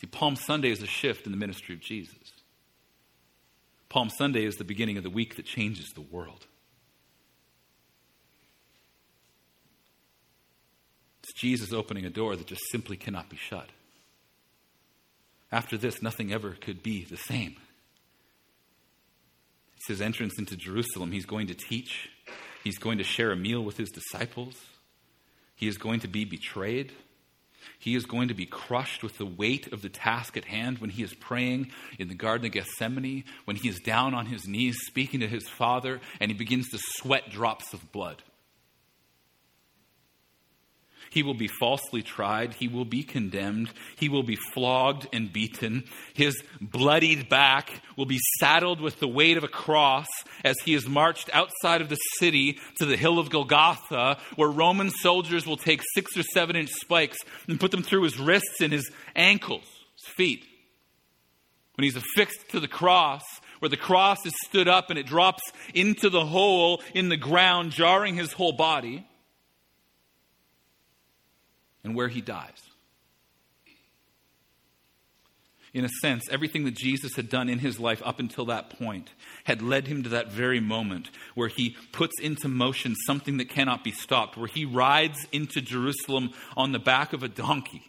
See, 0.00 0.06
Palm 0.06 0.36
Sunday 0.36 0.70
is 0.70 0.82
a 0.82 0.86
shift 0.86 1.26
in 1.26 1.32
the 1.32 1.38
ministry 1.38 1.74
of 1.74 1.80
Jesus. 1.80 2.14
Palm 3.88 4.10
Sunday 4.10 4.44
is 4.44 4.56
the 4.56 4.64
beginning 4.64 4.96
of 4.96 5.02
the 5.02 5.10
week 5.10 5.36
that 5.36 5.44
changes 5.44 5.90
the 5.94 6.00
world. 6.00 6.46
It's 11.22 11.32
Jesus 11.38 11.72
opening 11.72 12.06
a 12.06 12.10
door 12.10 12.36
that 12.36 12.46
just 12.46 12.62
simply 12.70 12.96
cannot 12.96 13.28
be 13.28 13.36
shut. 13.36 13.68
After 15.50 15.78
this, 15.78 16.02
nothing 16.02 16.32
ever 16.32 16.52
could 16.60 16.82
be 16.82 17.04
the 17.04 17.16
same. 17.16 17.56
It's 19.76 19.88
his 19.88 20.00
entrance 20.00 20.38
into 20.38 20.56
Jerusalem. 20.56 21.12
He's 21.12 21.26
going 21.26 21.46
to 21.46 21.54
teach, 21.54 22.10
he's 22.64 22.78
going 22.78 22.98
to 22.98 23.04
share 23.04 23.30
a 23.30 23.36
meal 23.36 23.62
with 23.62 23.76
his 23.76 23.90
disciples, 23.90 24.54
he 25.54 25.68
is 25.68 25.78
going 25.78 26.00
to 26.00 26.08
be 26.08 26.24
betrayed. 26.24 26.92
He 27.80 27.94
is 27.94 28.06
going 28.06 28.28
to 28.28 28.34
be 28.34 28.46
crushed 28.46 29.02
with 29.02 29.18
the 29.18 29.26
weight 29.26 29.72
of 29.72 29.82
the 29.82 29.88
task 29.88 30.36
at 30.36 30.44
hand 30.44 30.78
when 30.78 30.90
he 30.90 31.02
is 31.02 31.14
praying 31.14 31.70
in 31.98 32.08
the 32.08 32.14
Garden 32.14 32.46
of 32.46 32.52
Gethsemane, 32.52 33.24
when 33.44 33.56
he 33.56 33.68
is 33.68 33.78
down 33.78 34.14
on 34.14 34.26
his 34.26 34.48
knees 34.48 34.76
speaking 34.86 35.20
to 35.20 35.28
his 35.28 35.48
Father, 35.48 36.00
and 36.18 36.30
he 36.30 36.36
begins 36.36 36.68
to 36.70 36.78
sweat 36.80 37.30
drops 37.30 37.72
of 37.74 37.92
blood. 37.92 38.22
He 41.10 41.22
will 41.22 41.34
be 41.34 41.48
falsely 41.48 42.02
tried. 42.02 42.54
He 42.54 42.68
will 42.68 42.84
be 42.84 43.02
condemned. 43.02 43.70
He 43.96 44.08
will 44.08 44.22
be 44.22 44.36
flogged 44.36 45.08
and 45.12 45.32
beaten. 45.32 45.84
His 46.14 46.42
bloodied 46.60 47.28
back 47.28 47.82
will 47.96 48.06
be 48.06 48.20
saddled 48.38 48.80
with 48.80 49.00
the 49.00 49.08
weight 49.08 49.36
of 49.36 49.44
a 49.44 49.48
cross 49.48 50.06
as 50.44 50.56
he 50.64 50.74
is 50.74 50.86
marched 50.86 51.30
outside 51.32 51.80
of 51.80 51.88
the 51.88 51.98
city 52.18 52.58
to 52.78 52.86
the 52.86 52.96
hill 52.96 53.18
of 53.18 53.30
Golgotha, 53.30 54.18
where 54.36 54.50
Roman 54.50 54.90
soldiers 54.90 55.46
will 55.46 55.56
take 55.56 55.82
six 55.94 56.16
or 56.16 56.22
seven 56.22 56.56
inch 56.56 56.70
spikes 56.70 57.18
and 57.46 57.60
put 57.60 57.70
them 57.70 57.82
through 57.82 58.02
his 58.02 58.18
wrists 58.18 58.60
and 58.60 58.72
his 58.72 58.90
ankles, 59.16 59.64
his 59.96 60.06
feet. 60.14 60.44
When 61.76 61.84
he's 61.84 61.96
affixed 61.96 62.50
to 62.50 62.60
the 62.60 62.68
cross, 62.68 63.22
where 63.60 63.68
the 63.68 63.76
cross 63.76 64.18
is 64.26 64.34
stood 64.46 64.68
up 64.68 64.90
and 64.90 64.98
it 64.98 65.06
drops 65.06 65.42
into 65.74 66.10
the 66.10 66.24
hole 66.24 66.82
in 66.94 67.08
the 67.08 67.16
ground, 67.16 67.72
jarring 67.72 68.14
his 68.14 68.32
whole 68.32 68.52
body 68.52 69.07
and 71.84 71.94
where 71.94 72.08
he 72.08 72.20
dies. 72.20 72.62
In 75.74 75.84
a 75.84 75.88
sense, 76.00 76.24
everything 76.30 76.64
that 76.64 76.74
Jesus 76.74 77.14
had 77.14 77.28
done 77.28 77.48
in 77.48 77.58
his 77.58 77.78
life 77.78 78.00
up 78.04 78.20
until 78.20 78.46
that 78.46 78.70
point 78.70 79.12
had 79.44 79.60
led 79.60 79.86
him 79.86 80.02
to 80.02 80.08
that 80.10 80.32
very 80.32 80.60
moment 80.60 81.10
where 81.34 81.48
he 81.48 81.76
puts 81.92 82.18
into 82.20 82.48
motion 82.48 82.94
something 83.06 83.36
that 83.36 83.50
cannot 83.50 83.84
be 83.84 83.92
stopped, 83.92 84.36
where 84.36 84.48
he 84.48 84.64
rides 84.64 85.18
into 85.30 85.60
Jerusalem 85.60 86.30
on 86.56 86.72
the 86.72 86.78
back 86.78 87.12
of 87.12 87.22
a 87.22 87.28
donkey. 87.28 87.82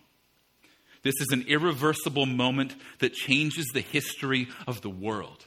This 1.03 1.15
is 1.21 1.29
an 1.31 1.45
irreversible 1.47 2.25
moment 2.25 2.75
that 2.99 3.13
changes 3.13 3.65
the 3.73 3.81
history 3.81 4.49
of 4.67 4.81
the 4.81 4.89
world. 4.89 5.45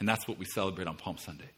And 0.00 0.08
that's 0.08 0.26
what 0.26 0.38
we 0.38 0.46
celebrate 0.46 0.86
on 0.86 0.96
Palm 0.96 1.18
Sunday. 1.18 1.50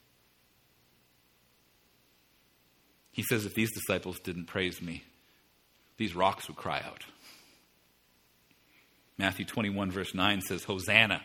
He 3.13 3.23
says, 3.23 3.47
If 3.47 3.55
these 3.55 3.73
disciples 3.73 4.19
didn't 4.19 4.47
praise 4.47 4.83
me, 4.83 5.05
these 6.01 6.17
rocks 6.17 6.49
would 6.49 6.57
cry 6.57 6.83
out. 6.83 7.05
Matthew 9.19 9.45
21, 9.45 9.91
verse 9.91 10.15
9 10.15 10.41
says, 10.41 10.65
Hosanna. 10.65 11.21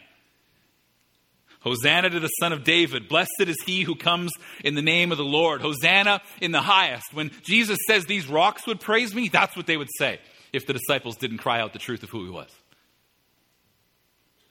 Hosanna 1.62 2.10
to 2.10 2.20
the 2.20 2.28
Son 2.28 2.52
of 2.52 2.66
David. 2.66 3.08
Blessed 3.08 3.46
is 3.48 3.56
he 3.66 3.84
who 3.84 3.96
comes 3.96 4.34
in 4.66 4.76
the 4.76 4.82
name 4.82 5.14
of 5.14 5.18
the 5.18 5.24
Lord. 5.24 5.62
Hosanna 5.62 6.22
in 6.42 6.52
the 6.52 6.60
highest. 6.60 7.14
When 7.14 7.32
Jesus 7.42 7.80
says 7.88 8.06
these 8.06 8.28
rocks 8.28 8.68
would 8.68 8.82
praise 8.82 9.16
me, 9.16 9.30
that's 9.30 9.56
what 9.56 9.66
they 9.66 9.78
would 9.78 9.88
say 9.98 10.20
if 10.52 10.68
the 10.68 10.74
disciples 10.74 11.16
didn't 11.16 11.38
cry 11.38 11.62
out 11.62 11.72
the 11.72 11.80
truth 11.80 12.04
of 12.04 12.10
who 12.10 12.26
he 12.26 12.30
was. 12.30 12.50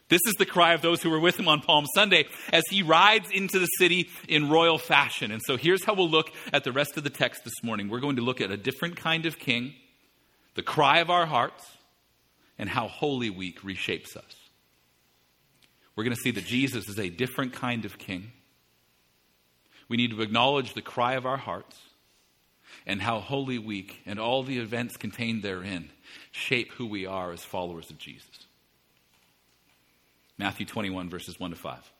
This 0.09 0.21
is 0.25 0.33
the 0.39 0.47
cry 0.47 0.73
of 0.73 0.81
those 0.81 1.03
who 1.03 1.11
were 1.11 1.19
with 1.19 1.39
him 1.39 1.47
on 1.47 1.61
Palm 1.61 1.85
Sunday 1.93 2.25
as 2.51 2.63
he 2.71 2.81
rides 2.81 3.29
into 3.31 3.59
the 3.59 3.67
city 3.77 4.09
in 4.27 4.49
royal 4.49 4.79
fashion. 4.79 5.31
And 5.31 5.41
so 5.45 5.55
here's 5.55 5.83
how 5.83 5.93
we'll 5.93 6.09
look 6.09 6.31
at 6.51 6.63
the 6.63 6.71
rest 6.71 6.97
of 6.97 7.03
the 7.03 7.11
text 7.11 7.43
this 7.43 7.63
morning. 7.63 7.89
We're 7.89 7.99
going 7.99 8.15
to 8.15 8.23
look 8.23 8.41
at 8.41 8.49
a 8.49 8.57
different 8.57 8.95
kind 8.95 9.27
of 9.27 9.37
king 9.37 9.75
the 10.55 10.63
cry 10.63 10.99
of 10.99 11.09
our 11.09 11.25
hearts, 11.25 11.65
and 12.57 12.69
how 12.69 12.87
Holy 12.87 13.29
Week 13.29 13.61
reshapes 13.61 14.15
us. 14.15 14.35
We're 15.95 16.03
going 16.03 16.15
to 16.15 16.21
see 16.21 16.31
that 16.31 16.45
Jesus 16.45 16.89
is 16.89 16.99
a 16.99 17.09
different 17.09 17.53
kind 17.53 17.85
of 17.85 17.97
king. 17.97 18.31
We 19.87 19.97
need 19.97 20.11
to 20.11 20.21
acknowledge 20.21 20.73
the 20.73 20.81
cry 20.81 21.13
of 21.13 21.25
our 21.25 21.37
hearts 21.37 21.79
and 22.85 23.01
how 23.01 23.19
Holy 23.19 23.59
Week 23.59 24.01
and 24.05 24.19
all 24.19 24.43
the 24.43 24.59
events 24.59 24.97
contained 24.97 25.43
therein 25.43 25.89
shape 26.31 26.71
who 26.73 26.85
we 26.85 27.05
are 27.05 27.31
as 27.31 27.43
followers 27.43 27.89
of 27.89 27.97
Jesus. 27.97 28.27
Matthew 30.37 30.65
21, 30.65 31.09
verses 31.09 31.39
1 31.39 31.51
to 31.51 31.55
5. 31.55 31.91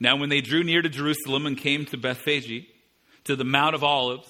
Now, 0.00 0.16
when 0.16 0.28
they 0.28 0.40
drew 0.40 0.62
near 0.64 0.82
to 0.82 0.88
Jerusalem 0.88 1.46
and 1.46 1.56
came 1.56 1.84
to 1.86 1.98
Bethphage, 1.98 2.66
to 3.24 3.36
the 3.36 3.44
Mount 3.44 3.74
of 3.74 3.84
Olives, 3.84 4.28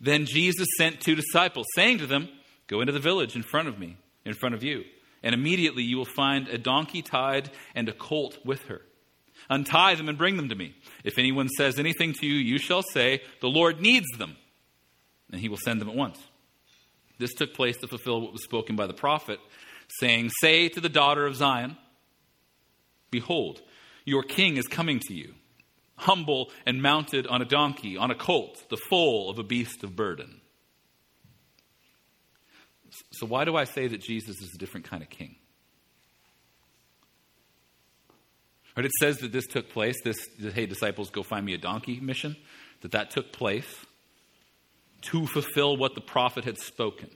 then 0.00 0.24
Jesus 0.24 0.66
sent 0.78 1.00
two 1.00 1.14
disciples, 1.14 1.66
saying 1.74 1.98
to 1.98 2.06
them, 2.06 2.28
Go 2.66 2.80
into 2.80 2.92
the 2.92 3.00
village 3.00 3.36
in 3.36 3.42
front 3.42 3.68
of 3.68 3.78
me, 3.78 3.96
in 4.24 4.34
front 4.34 4.54
of 4.54 4.62
you, 4.62 4.84
and 5.22 5.34
immediately 5.34 5.82
you 5.82 5.98
will 5.98 6.04
find 6.04 6.48
a 6.48 6.56
donkey 6.56 7.02
tied 7.02 7.50
and 7.74 7.88
a 7.88 7.92
colt 7.92 8.38
with 8.44 8.62
her. 8.64 8.80
Untie 9.50 9.96
them 9.96 10.08
and 10.08 10.16
bring 10.16 10.36
them 10.36 10.48
to 10.48 10.54
me. 10.54 10.74
If 11.02 11.18
anyone 11.18 11.48
says 11.48 11.78
anything 11.78 12.12
to 12.14 12.26
you, 12.26 12.34
you 12.34 12.58
shall 12.58 12.82
say, 12.82 13.22
The 13.40 13.48
Lord 13.48 13.80
needs 13.80 14.06
them, 14.18 14.36
and 15.30 15.40
he 15.40 15.48
will 15.48 15.56
send 15.56 15.80
them 15.80 15.88
at 15.88 15.96
once. 15.96 16.18
This 17.18 17.34
took 17.34 17.54
place 17.54 17.76
to 17.78 17.88
fulfill 17.88 18.20
what 18.20 18.32
was 18.32 18.44
spoken 18.44 18.76
by 18.76 18.86
the 18.86 18.94
prophet, 18.94 19.40
saying, 19.98 20.30
Say 20.40 20.68
to 20.68 20.80
the 20.80 20.88
daughter 20.88 21.26
of 21.26 21.36
Zion, 21.36 21.76
Behold, 23.10 23.60
your 24.04 24.22
king 24.22 24.56
is 24.56 24.68
coming 24.68 25.00
to 25.00 25.14
you 25.14 25.34
humble 26.00 26.50
and 26.66 26.82
mounted 26.82 27.26
on 27.26 27.42
a 27.42 27.44
donkey, 27.44 27.96
on 27.96 28.10
a 28.10 28.14
colt, 28.14 28.64
the 28.68 28.78
foal 28.88 29.30
of 29.30 29.38
a 29.38 29.42
beast 29.42 29.84
of 29.84 29.94
burden. 29.94 30.40
So, 33.12 33.26
why 33.26 33.44
do 33.44 33.56
I 33.56 33.64
say 33.64 33.86
that 33.86 34.00
Jesus 34.00 34.40
is 34.40 34.50
a 34.54 34.58
different 34.58 34.88
kind 34.88 35.02
of 35.02 35.10
king? 35.10 35.36
Right, 38.76 38.86
it 38.86 38.92
says 38.98 39.18
that 39.18 39.32
this 39.32 39.46
took 39.46 39.68
place, 39.68 39.96
this, 40.02 40.16
hey, 40.54 40.66
disciples, 40.66 41.10
go 41.10 41.22
find 41.22 41.44
me 41.44 41.54
a 41.54 41.58
donkey 41.58 42.00
mission, 42.00 42.36
that 42.80 42.92
that 42.92 43.10
took 43.10 43.32
place 43.32 43.66
to 45.02 45.26
fulfill 45.26 45.76
what 45.76 45.94
the 45.94 46.00
prophet 46.00 46.44
had 46.44 46.58
spoken. 46.58 47.10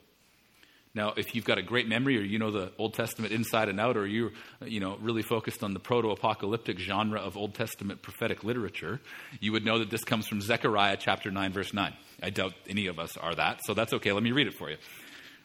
Now, 0.95 1.13
if 1.17 1.35
you've 1.35 1.43
got 1.43 1.57
a 1.57 1.61
great 1.61 1.89
memory 1.89 2.17
or 2.17 2.21
you 2.21 2.39
know 2.39 2.51
the 2.51 2.71
Old 2.77 2.93
Testament 2.93 3.33
inside 3.33 3.67
and 3.67 3.81
out 3.81 3.97
or 3.97 4.07
you're 4.07 4.31
you 4.65 4.79
know, 4.79 4.97
really 5.01 5.21
focused 5.21 5.61
on 5.61 5.73
the 5.73 5.79
proto-apocalyptic 5.79 6.79
genre 6.79 7.19
of 7.19 7.35
Old 7.35 7.53
Testament 7.53 8.01
prophetic 8.01 8.45
literature, 8.45 9.01
you 9.41 9.51
would 9.51 9.65
know 9.65 9.79
that 9.79 9.89
this 9.89 10.05
comes 10.05 10.25
from 10.25 10.39
Zechariah 10.39 10.95
chapter 10.97 11.29
9 11.29 11.51
verse 11.51 11.73
9. 11.73 11.93
I 12.23 12.29
doubt 12.29 12.53
any 12.69 12.87
of 12.87 12.97
us 12.97 13.17
are 13.17 13.35
that, 13.35 13.59
so 13.65 13.73
that's 13.73 13.91
okay. 13.93 14.13
Let 14.13 14.23
me 14.23 14.31
read 14.31 14.47
it 14.47 14.53
for 14.53 14.71
you. 14.71 14.77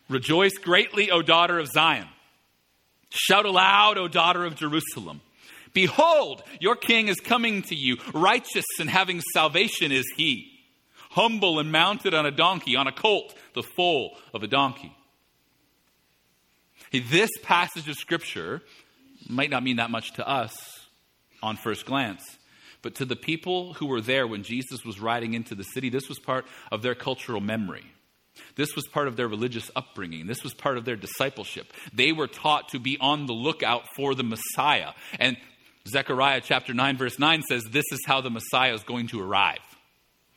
Rejoice 0.08 0.54
greatly, 0.54 1.10
O 1.10 1.20
daughter 1.20 1.58
of 1.58 1.66
Zion. 1.66 2.06
Shout 3.10 3.44
aloud, 3.44 3.98
O 3.98 4.06
daughter 4.06 4.44
of 4.44 4.54
Jerusalem. 4.54 5.20
Behold, 5.72 6.42
your 6.60 6.76
king 6.76 7.08
is 7.08 7.18
coming 7.20 7.62
to 7.62 7.74
you. 7.74 7.96
Righteous 8.14 8.64
and 8.78 8.88
having 8.88 9.20
salvation 9.32 9.90
is 9.90 10.06
he. 10.16 10.46
Humble 11.10 11.58
and 11.58 11.72
mounted 11.72 12.14
on 12.14 12.24
a 12.24 12.30
donkey, 12.30 12.76
on 12.76 12.86
a 12.86 12.92
colt, 12.92 13.34
the 13.54 13.62
foal 13.62 14.16
of 14.32 14.44
a 14.44 14.46
donkey. 14.46 14.94
This 16.92 17.30
passage 17.42 17.88
of 17.88 17.96
Scripture 17.96 18.62
might 19.28 19.50
not 19.50 19.62
mean 19.62 19.76
that 19.76 19.90
much 19.90 20.12
to 20.14 20.28
us 20.28 20.54
on 21.42 21.56
first 21.56 21.86
glance, 21.86 22.22
but 22.82 22.96
to 22.96 23.04
the 23.04 23.16
people 23.16 23.74
who 23.74 23.86
were 23.86 24.00
there 24.00 24.26
when 24.26 24.42
Jesus 24.42 24.84
was 24.84 25.00
riding 25.00 25.34
into 25.34 25.54
the 25.54 25.62
city, 25.62 25.88
this 25.88 26.08
was 26.08 26.18
part 26.18 26.46
of 26.72 26.82
their 26.82 26.94
cultural 26.94 27.40
memory. 27.40 27.84
This 28.56 28.74
was 28.74 28.86
part 28.86 29.08
of 29.08 29.16
their 29.16 29.28
religious 29.28 29.70
upbringing. 29.76 30.26
This 30.26 30.42
was 30.42 30.54
part 30.54 30.78
of 30.78 30.84
their 30.84 30.96
discipleship. 30.96 31.72
They 31.92 32.12
were 32.12 32.26
taught 32.26 32.70
to 32.70 32.78
be 32.78 32.96
on 33.00 33.26
the 33.26 33.32
lookout 33.32 33.84
for 33.94 34.14
the 34.14 34.24
Messiah. 34.24 34.92
And 35.18 35.36
Zechariah 35.88 36.40
chapter 36.42 36.74
9, 36.74 36.96
verse 36.96 37.18
9 37.18 37.42
says, 37.42 37.64
This 37.64 37.84
is 37.92 38.00
how 38.06 38.20
the 38.20 38.30
Messiah 38.30 38.74
is 38.74 38.82
going 38.82 39.08
to 39.08 39.20
arrive. 39.20 39.58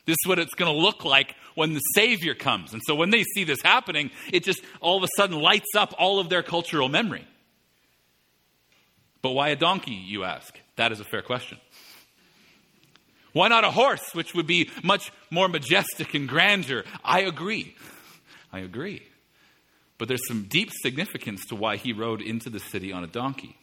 This 0.05 0.17
is 0.23 0.27
what 0.27 0.39
it's 0.39 0.53
going 0.53 0.73
to 0.73 0.77
look 0.77 1.05
like 1.05 1.35
when 1.55 1.73
the 1.73 1.79
Savior 1.95 2.35
comes. 2.35 2.73
And 2.73 2.81
so 2.85 2.95
when 2.95 3.09
they 3.09 3.23
see 3.23 3.43
this 3.43 3.61
happening, 3.61 4.11
it 4.31 4.43
just 4.43 4.61
all 4.81 4.97
of 4.97 5.03
a 5.03 5.07
sudden 5.17 5.39
lights 5.39 5.75
up 5.77 5.93
all 5.97 6.19
of 6.19 6.29
their 6.29 6.43
cultural 6.43 6.89
memory. 6.89 7.25
But 9.21 9.31
why 9.31 9.49
a 9.49 9.55
donkey, 9.55 9.93
you 9.93 10.25
ask? 10.25 10.59
That 10.75 10.91
is 10.91 10.99
a 10.99 11.05
fair 11.05 11.21
question. 11.21 11.57
Why 13.31 13.47
not 13.47 13.63
a 13.63 13.71
horse, 13.71 14.13
which 14.13 14.35
would 14.35 14.45
be 14.45 14.69
much 14.83 15.11
more 15.31 15.47
majestic 15.47 16.13
and 16.13 16.27
grandeur? 16.27 16.83
I 17.03 17.21
agree. 17.21 17.75
I 18.51 18.59
agree. 18.59 19.03
But 19.97 20.07
there's 20.07 20.27
some 20.27 20.43
deep 20.43 20.71
significance 20.81 21.45
to 21.47 21.55
why 21.55 21.77
he 21.77 21.93
rode 21.93 22.21
into 22.21 22.49
the 22.49 22.59
city 22.59 22.91
on 22.91 23.03
a 23.03 23.07
donkey. 23.07 23.55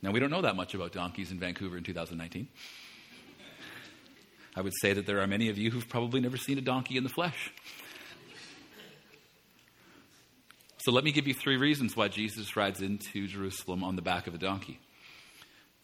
Now, 0.00 0.10
we 0.12 0.20
don't 0.20 0.30
know 0.30 0.42
that 0.42 0.56
much 0.56 0.74
about 0.74 0.92
donkeys 0.92 1.32
in 1.32 1.38
Vancouver 1.38 1.76
in 1.76 1.82
2019. 1.82 2.48
I 4.56 4.60
would 4.60 4.72
say 4.80 4.92
that 4.92 5.06
there 5.06 5.20
are 5.20 5.26
many 5.26 5.48
of 5.48 5.58
you 5.58 5.70
who've 5.70 5.88
probably 5.88 6.20
never 6.20 6.36
seen 6.36 6.58
a 6.58 6.60
donkey 6.60 6.96
in 6.96 7.02
the 7.02 7.10
flesh. 7.10 7.52
So 10.78 10.92
let 10.92 11.02
me 11.02 11.12
give 11.12 11.26
you 11.26 11.34
three 11.34 11.56
reasons 11.56 11.96
why 11.96 12.08
Jesus 12.08 12.56
rides 12.56 12.82
into 12.82 13.26
Jerusalem 13.26 13.82
on 13.82 13.96
the 13.96 14.02
back 14.02 14.26
of 14.26 14.34
a 14.34 14.38
donkey. 14.38 14.78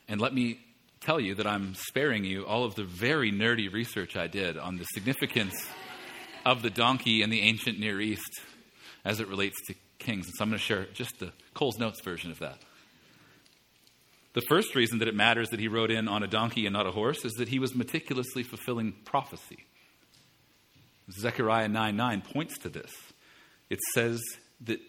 And 0.08 0.20
let 0.20 0.34
me 0.34 0.60
tell 1.00 1.18
you 1.18 1.34
that 1.36 1.46
I'm 1.46 1.74
sparing 1.74 2.24
you 2.24 2.44
all 2.44 2.64
of 2.64 2.74
the 2.74 2.84
very 2.84 3.32
nerdy 3.32 3.72
research 3.72 4.16
I 4.16 4.26
did 4.26 4.58
on 4.58 4.76
the 4.76 4.84
significance 4.84 5.54
of 6.44 6.62
the 6.62 6.70
donkey 6.70 7.22
in 7.22 7.30
the 7.30 7.40
ancient 7.40 7.78
Near 7.78 8.00
East 8.00 8.40
as 9.04 9.20
it 9.20 9.28
relates 9.28 9.56
to 9.68 9.74
kings. 9.98 10.26
And 10.26 10.34
so 10.36 10.44
I'm 10.44 10.50
going 10.50 10.58
to 10.58 10.64
share 10.64 10.86
just 10.92 11.18
the 11.18 11.32
Cole's 11.54 11.78
Notes 11.78 12.02
version 12.02 12.30
of 12.30 12.38
that. 12.40 12.58
The 14.32 14.42
first 14.42 14.75
reason 14.75 14.99
that 15.00 15.08
it 15.08 15.14
matters 15.14 15.49
that 15.50 15.60
he 15.60 15.68
rode 15.68 15.90
in 15.90 16.06
on 16.06 16.22
a 16.22 16.28
donkey 16.28 16.66
and 16.66 16.72
not 16.72 16.87
a 16.87 16.92
horse 16.92 17.25
is 17.25 17.32
that 17.34 17.49
he 17.49 17.58
was 17.58 17.75
meticulously 17.75 18.42
fulfilling 18.42 18.92
prophecy. 19.04 19.66
Zechariah 21.10 21.68
9 21.68 21.96
9 21.96 22.22
points 22.22 22.58
to 22.58 22.68
this. 22.68 22.92
It 23.68 23.80
says 23.94 24.20
that 24.62 24.80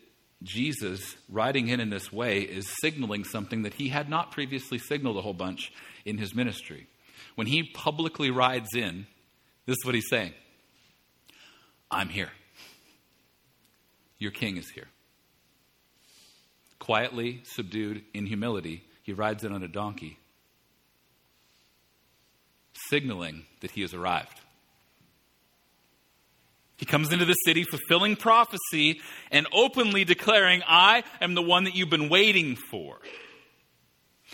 Jesus 0.43 1.15
riding 1.29 1.67
in 1.67 1.79
in 1.79 1.89
this 1.89 2.12
way 2.12 2.41
is 2.41 2.67
signaling 2.81 3.24
something 3.24 3.63
that 3.63 3.75
he 3.75 3.89
had 3.89 4.10
not 4.10 4.31
previously 4.31 4.77
signaled 4.77 5.17
a 5.17 5.21
whole 5.21 5.33
bunch 5.33 5.71
in 6.05 6.17
his 6.17 6.36
ministry. 6.36 6.88
When 7.36 7.48
he 7.48 7.63
publicly 7.63 8.31
rides 8.31 8.69
in, 8.75 9.07
this 9.65 9.77
is 9.79 9.86
what 9.86 9.95
he's 9.95 10.10
saying 10.10 10.33
I'm 11.89 12.10
here. 12.10 12.31
Your 14.17 14.31
king 14.31 14.57
is 14.57 14.69
here. 14.69 14.88
Quietly, 16.79 17.41
subdued, 17.43 18.03
in 18.13 18.25
humility, 18.25 18.83
he 19.01 19.13
rides 19.13 19.43
in 19.43 19.51
on 19.51 19.63
a 19.63 19.67
donkey, 19.67 20.17
signaling 22.89 23.46
that 23.62 23.72
he 23.72 23.81
has 23.81 23.93
arrived. 23.93 24.39
He 26.77 26.86
comes 26.86 27.13
into 27.13 27.25
the 27.25 27.34
city 27.34 27.63
fulfilling 27.63 28.15
prophecy 28.15 29.01
and 29.29 29.46
openly 29.53 30.03
declaring, 30.03 30.63
I 30.67 31.03
am 31.22 31.36
the 31.36 31.41
one 31.43 31.65
that 31.65 31.75
you've 31.75 31.91
been 31.91 32.10
waiting 32.10 32.55
for. 32.55 32.98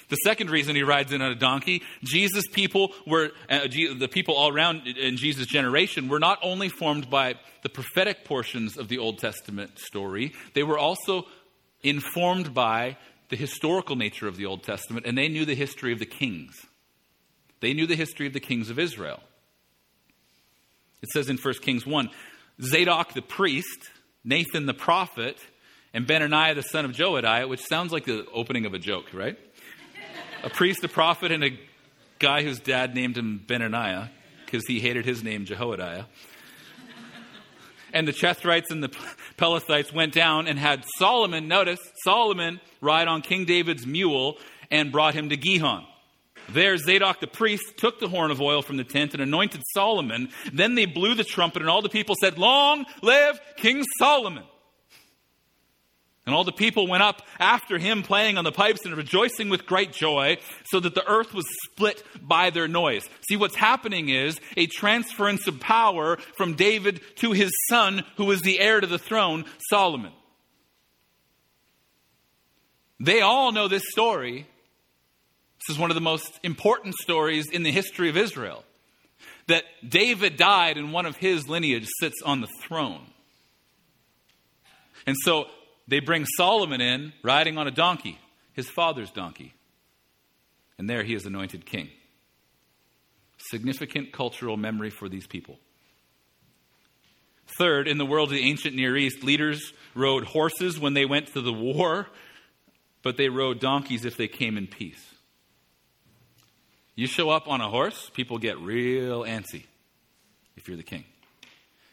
The 0.10 0.16
second 0.18 0.50
reason 0.50 0.76
he 0.76 0.84
rides 0.84 1.12
in 1.12 1.22
on 1.22 1.32
a 1.32 1.36
donkey, 1.36 1.82
Jesus' 2.04 2.48
people 2.48 2.94
were, 3.06 3.32
uh, 3.50 3.68
the 3.68 4.08
people 4.10 4.36
all 4.36 4.54
around 4.54 4.88
in 4.88 5.18
Jesus' 5.18 5.48
generation 5.48 6.08
were 6.08 6.20
not 6.20 6.40
only 6.42 6.70
formed 6.70 7.10
by 7.10 7.36
the 7.64 7.70
prophetic 7.70 8.24
portions 8.24 8.78
of 8.78 8.88
the 8.88 9.00
Old 9.00 9.18
Testament 9.18 9.78
story, 9.78 10.34
they 10.54 10.64
were 10.64 10.78
also 10.78 11.26
informed 11.84 12.54
by 12.54 12.96
the 13.30 13.36
historical 13.36 13.96
nature 13.96 14.28
of 14.28 14.38
the 14.38 14.46
Old 14.46 14.64
Testament, 14.64 15.06
and 15.06 15.18
they 15.18 15.28
knew 15.28 15.46
the 15.46 15.56
history 15.56 15.92
of 15.94 16.00
the 16.00 16.06
kings. 16.06 16.56
They 17.60 17.74
knew 17.74 17.88
the 17.88 17.96
history 17.96 18.28
of 18.28 18.34
the 18.34 18.40
kings 18.40 18.70
of 18.70 18.80
Israel. 18.80 19.20
It 21.02 21.10
says 21.10 21.30
in 21.30 21.38
1 21.38 21.54
Kings 21.56 21.86
1 21.86 22.10
Zadok 22.62 23.14
the 23.14 23.22
priest, 23.22 23.90
Nathan 24.24 24.66
the 24.66 24.74
prophet, 24.74 25.38
and 25.94 26.08
Benaiah 26.08 26.56
the 26.56 26.64
son 26.64 26.86
of 26.86 26.94
Jehoiada, 26.94 27.48
which 27.48 27.62
sounds 27.62 27.92
like 27.92 28.06
the 28.06 28.26
opening 28.34 28.66
of 28.66 28.74
a 28.74 28.80
joke, 28.80 29.14
right? 29.14 29.38
a 30.44 30.50
priest, 30.50 30.84
a 30.84 30.88
prophet, 30.88 31.32
and 31.32 31.44
a 31.44 31.60
guy 32.20 32.44
whose 32.44 32.60
dad 32.60 32.96
named 32.96 33.18
him 33.18 33.44
Benaiah 33.46 34.10
because 34.46 34.66
he 34.66 34.80
hated 34.80 35.06
his 35.06 35.24
name, 35.24 35.46
Jehoiada. 35.46 36.08
And 37.98 38.08
the 38.08 38.14
Cherethites 38.14 38.70
and 38.70 38.84
the 38.84 38.90
Pelethites 39.40 39.92
went 39.92 40.14
down 40.14 40.46
and 40.48 40.60
had 40.60 40.86
Solomon, 41.00 41.48
notice, 41.48 41.80
Solomon 42.04 42.62
ride 42.80 43.08
on 43.08 43.24
King 43.24 43.46
David's 43.46 43.88
mule 43.88 44.38
and 44.70 44.92
brought 44.92 45.16
him 45.16 45.30
to 45.30 45.36
Gihon. 45.36 45.84
There, 46.48 46.78
Zadok 46.78 47.22
the 47.22 47.26
priest 47.26 47.76
took 47.78 48.00
the 48.00 48.08
horn 48.08 48.30
of 48.30 48.40
oil 48.40 48.62
from 48.62 48.78
the 48.78 48.84
tent 48.84 49.16
and 49.16 49.24
anointed 49.24 49.64
Solomon. 49.74 50.30
Then 50.54 50.76
they 50.76 50.86
blew 50.86 51.16
the 51.16 51.24
trumpet, 51.24 51.64
and 51.64 51.72
all 51.72 51.82
the 51.82 51.90
people 51.90 52.14
said, 52.22 52.38
Long 52.38 52.86
live 53.02 53.40
King 53.56 53.84
Solomon! 53.98 54.44
And 56.28 56.36
all 56.36 56.44
the 56.44 56.52
people 56.52 56.88
went 56.88 57.04
up 57.04 57.22
after 57.40 57.78
him, 57.78 58.04
playing 58.04 58.38
on 58.38 58.44
the 58.44 58.52
pipes 58.52 58.84
and 58.84 58.98
rejoicing 58.98 59.48
with 59.48 59.66
great 59.66 59.94
joy, 59.94 60.38
so 60.66 60.82
that 60.82 60.94
the 60.94 61.08
earth 61.10 61.34
was 61.34 61.46
split 61.64 62.04
by 62.22 62.50
their 62.50 62.68
noise. 62.68 63.08
See, 63.30 63.38
what's 63.38 63.56
happening 63.56 64.10
is 64.10 64.38
a 64.58 64.68
transference 64.68 65.48
of 65.48 65.62
power 65.62 66.18
from 66.36 66.56
David 66.56 67.00
to 67.20 67.32
his 67.32 67.50
son, 67.70 68.04
who 68.18 68.30
is 68.32 68.42
the 68.42 68.60
heir 68.60 68.82
to 68.82 68.88
the 68.88 69.00
throne, 69.00 69.46
Solomon. 69.70 70.12
They 73.00 73.22
all 73.22 73.54
know 73.54 73.70
this 73.70 73.84
story. 73.90 74.48
This 75.60 75.76
is 75.76 75.80
one 75.80 75.92
of 75.92 75.96
the 75.96 76.02
most 76.02 76.42
important 76.44 76.96
stories 76.96 77.50
in 77.50 77.64
the 77.64 77.72
history 77.72 78.10
of 78.10 78.18
Israel. 78.18 78.66
That 79.48 79.64
David 79.88 80.36
died 80.36 80.78
and 80.78 80.92
one 80.92 81.06
of 81.06 81.16
his 81.16 81.48
lineage 81.48 81.88
sits 82.02 82.22
on 82.26 82.42
the 82.42 82.50
throne. 82.64 83.08
And 85.06 85.16
so 85.24 85.46
they 85.88 86.00
bring 86.00 86.26
Solomon 86.38 86.82
in 86.82 87.14
riding 87.24 87.58
on 87.58 87.68
a 87.68 87.72
donkey, 87.72 88.20
his 88.54 88.70
father's 88.70 89.12
donkey. 89.12 89.54
And 90.78 90.90
there 90.90 91.04
he 91.04 91.16
is 91.16 91.26
anointed 91.26 91.66
king. 91.66 91.90
Significant 93.50 94.12
cultural 94.12 94.58
memory 94.58 94.90
for 94.90 95.10
these 95.10 95.28
people. 95.28 95.58
Third, 97.58 97.88
in 97.88 97.98
the 97.98 98.06
world 98.06 98.30
of 98.30 98.36
the 98.36 98.44
ancient 98.44 98.76
Near 98.76 98.98
East, 98.98 99.24
leaders 99.24 99.74
rode 99.96 100.26
horses 100.26 100.80
when 100.80 100.94
they 100.94 101.06
went 101.06 101.34
to 101.34 101.42
the 101.42 101.54
war, 101.54 102.08
but 103.02 103.16
they 103.16 103.30
rode 103.30 103.60
donkeys 103.60 104.06
if 104.06 104.18
they 104.18 104.28
came 104.28 104.58
in 104.58 104.68
peace. 104.68 105.04
You 106.96 107.08
show 107.08 107.30
up 107.30 107.48
on 107.48 107.62
a 107.62 107.70
horse, 107.70 108.10
people 108.14 108.38
get 108.38 108.60
real 108.60 109.24
antsy 109.24 109.64
if 110.58 110.68
you're 110.68 110.78
the 110.78 110.84
king. 110.84 111.06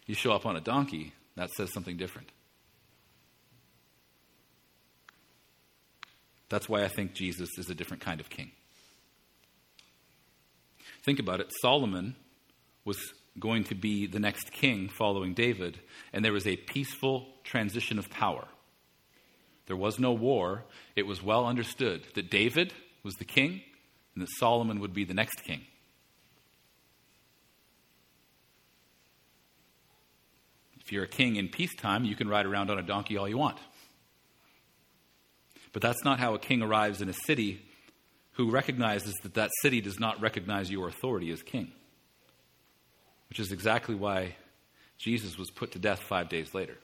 You 0.07 0.15
show 0.15 0.33
up 0.33 0.45
on 0.45 0.57
a 0.57 0.61
donkey, 0.61 1.13
that 1.37 1.51
says 1.51 1.73
something 1.73 1.97
different. 1.97 2.29
That's 6.49 6.69
why 6.69 6.85
I 6.85 6.89
think 6.89 7.15
Jesus 7.15 7.51
is 7.59 7.69
a 7.71 7.75
different 7.75 8.03
kind 8.03 8.21
of 8.21 8.31
king. 8.31 8.51
Think 11.05 11.19
about 11.19 11.41
it. 11.41 11.53
Solomon 11.61 12.17
was 12.85 12.99
going 13.39 13.65
to 13.65 13.75
be 13.75 14.07
the 14.07 14.21
next 14.21 14.53
king 14.53 14.89
following 14.89 15.35
David, 15.35 15.81
and 16.13 16.25
there 16.25 16.33
was 16.33 16.47
a 16.47 16.57
peaceful 16.57 17.27
transition 17.43 17.99
of 17.99 18.09
power. 18.11 18.47
There 19.67 19.77
was 19.77 19.99
no 19.99 20.13
war. 20.13 20.65
It 20.95 21.07
was 21.07 21.23
well 21.23 21.47
understood 21.47 22.05
that 22.15 22.31
David 22.31 22.73
was 23.03 23.15
the 23.15 23.25
king 23.25 23.63
and 24.15 24.23
that 24.23 24.31
Solomon 24.39 24.81
would 24.81 24.95
be 24.95 25.05
the 25.05 25.15
next 25.15 25.43
king. 25.45 25.63
If 30.81 30.93
you're 30.93 31.05
a 31.05 31.09
king 31.09 31.37
in 31.37 31.49
peacetime, 31.49 32.05
you 32.05 32.15
can 32.15 32.29
ride 32.29 32.45
around 32.45 32.71
on 32.71 32.79
a 32.79 32.83
donkey 32.83 33.17
all 33.17 33.29
you 33.29 33.39
want. 33.39 33.59
But 35.75 35.83
that's 35.83 36.05
not 36.05 36.21
how 36.21 36.35
a 36.35 36.39
king 36.39 36.63
arrives 36.63 37.03
in 37.03 37.11
a 37.11 37.13
city 37.13 37.61
who 38.33 38.51
recognizes 38.51 39.13
that 39.25 39.35
that 39.35 39.51
city 39.61 39.81
does 39.81 39.99
not 40.01 40.21
recognize 40.21 40.71
your 40.71 40.89
authority 40.89 41.31
as 41.31 41.43
king. 41.43 41.73
Which 43.29 43.41
is 43.41 43.53
exactly 43.53 43.97
why 43.97 44.37
Jesus 44.99 45.37
was 45.37 45.51
put 45.51 45.73
to 45.73 45.81
death 45.81 46.01
five 46.01 46.29
days 46.29 46.55
later. 46.55 46.79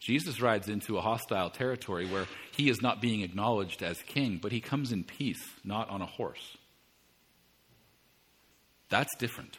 Jesus 0.00 0.42
rides 0.42 0.68
into 0.68 0.98
a 0.98 1.00
hostile 1.00 1.48
territory 1.48 2.06
where 2.06 2.26
he 2.50 2.68
is 2.68 2.82
not 2.82 3.00
being 3.00 3.22
acknowledged 3.22 3.82
as 3.82 4.02
king, 4.02 4.38
but 4.42 4.52
he 4.52 4.60
comes 4.60 4.90
in 4.90 5.04
peace, 5.04 5.42
not 5.64 5.88
on 5.88 6.02
a 6.02 6.06
horse. 6.06 6.56
That's 8.88 9.14
different. 9.16 9.58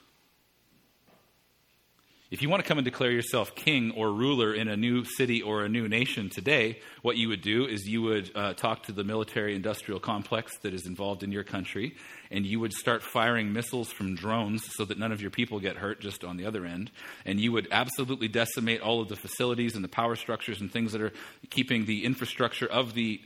If 2.30 2.42
you 2.42 2.50
want 2.50 2.62
to 2.62 2.68
come 2.68 2.78
and 2.78 2.84
declare 2.84 3.10
yourself 3.10 3.56
king 3.56 3.94
or 3.96 4.12
ruler 4.12 4.54
in 4.54 4.68
a 4.68 4.76
new 4.76 5.06
city 5.06 5.42
or 5.42 5.63
a 5.63 5.70
new 5.70 5.88
nation 5.88 6.30
today, 6.30 6.82
what 7.02 7.16
you 7.16 7.30
would 7.30 7.42
do 7.42 7.66
is 7.66 7.88
you 7.88 8.02
would 8.02 8.32
uh, 8.36 8.54
talk 8.54 8.84
to 8.84 8.92
the 8.92 9.06
military 9.06 9.56
industrial 9.56 10.02
complex 10.02 10.58
that 10.58 10.74
is 10.74 10.86
involved 10.86 11.24
in 11.24 11.32
your 11.32 11.46
country, 11.46 11.96
and 12.30 12.46
you 12.46 12.60
would 12.60 12.74
start 12.74 13.02
firing 13.02 13.54
missiles 13.54 13.94
from 13.94 14.13
drones 14.13 14.68
so 14.76 14.84
that 14.84 15.00
none 15.00 15.13
of 15.13 15.22
your 15.22 15.32
people 15.32 15.62
get 15.62 15.78
hurt 15.78 16.02
just 16.02 16.26
on 16.26 16.36
the 16.36 16.46
other 16.46 16.66
end. 16.66 16.92
And 17.26 17.40
you 17.40 17.54
would 17.54 17.70
absolutely 17.72 18.28
decimate 18.28 18.82
all 18.82 19.00
of 19.00 19.08
the 19.08 19.16
facilities 19.16 19.76
and 19.76 19.84
the 19.84 19.90
power 19.90 20.18
structures 20.18 20.60
and 20.60 20.70
things 20.70 20.92
that 20.92 21.02
are 21.02 21.13
keeping 21.50 21.86
the 21.86 22.04
infrastructure 22.04 22.68
of 22.68 22.94
the 22.94 23.22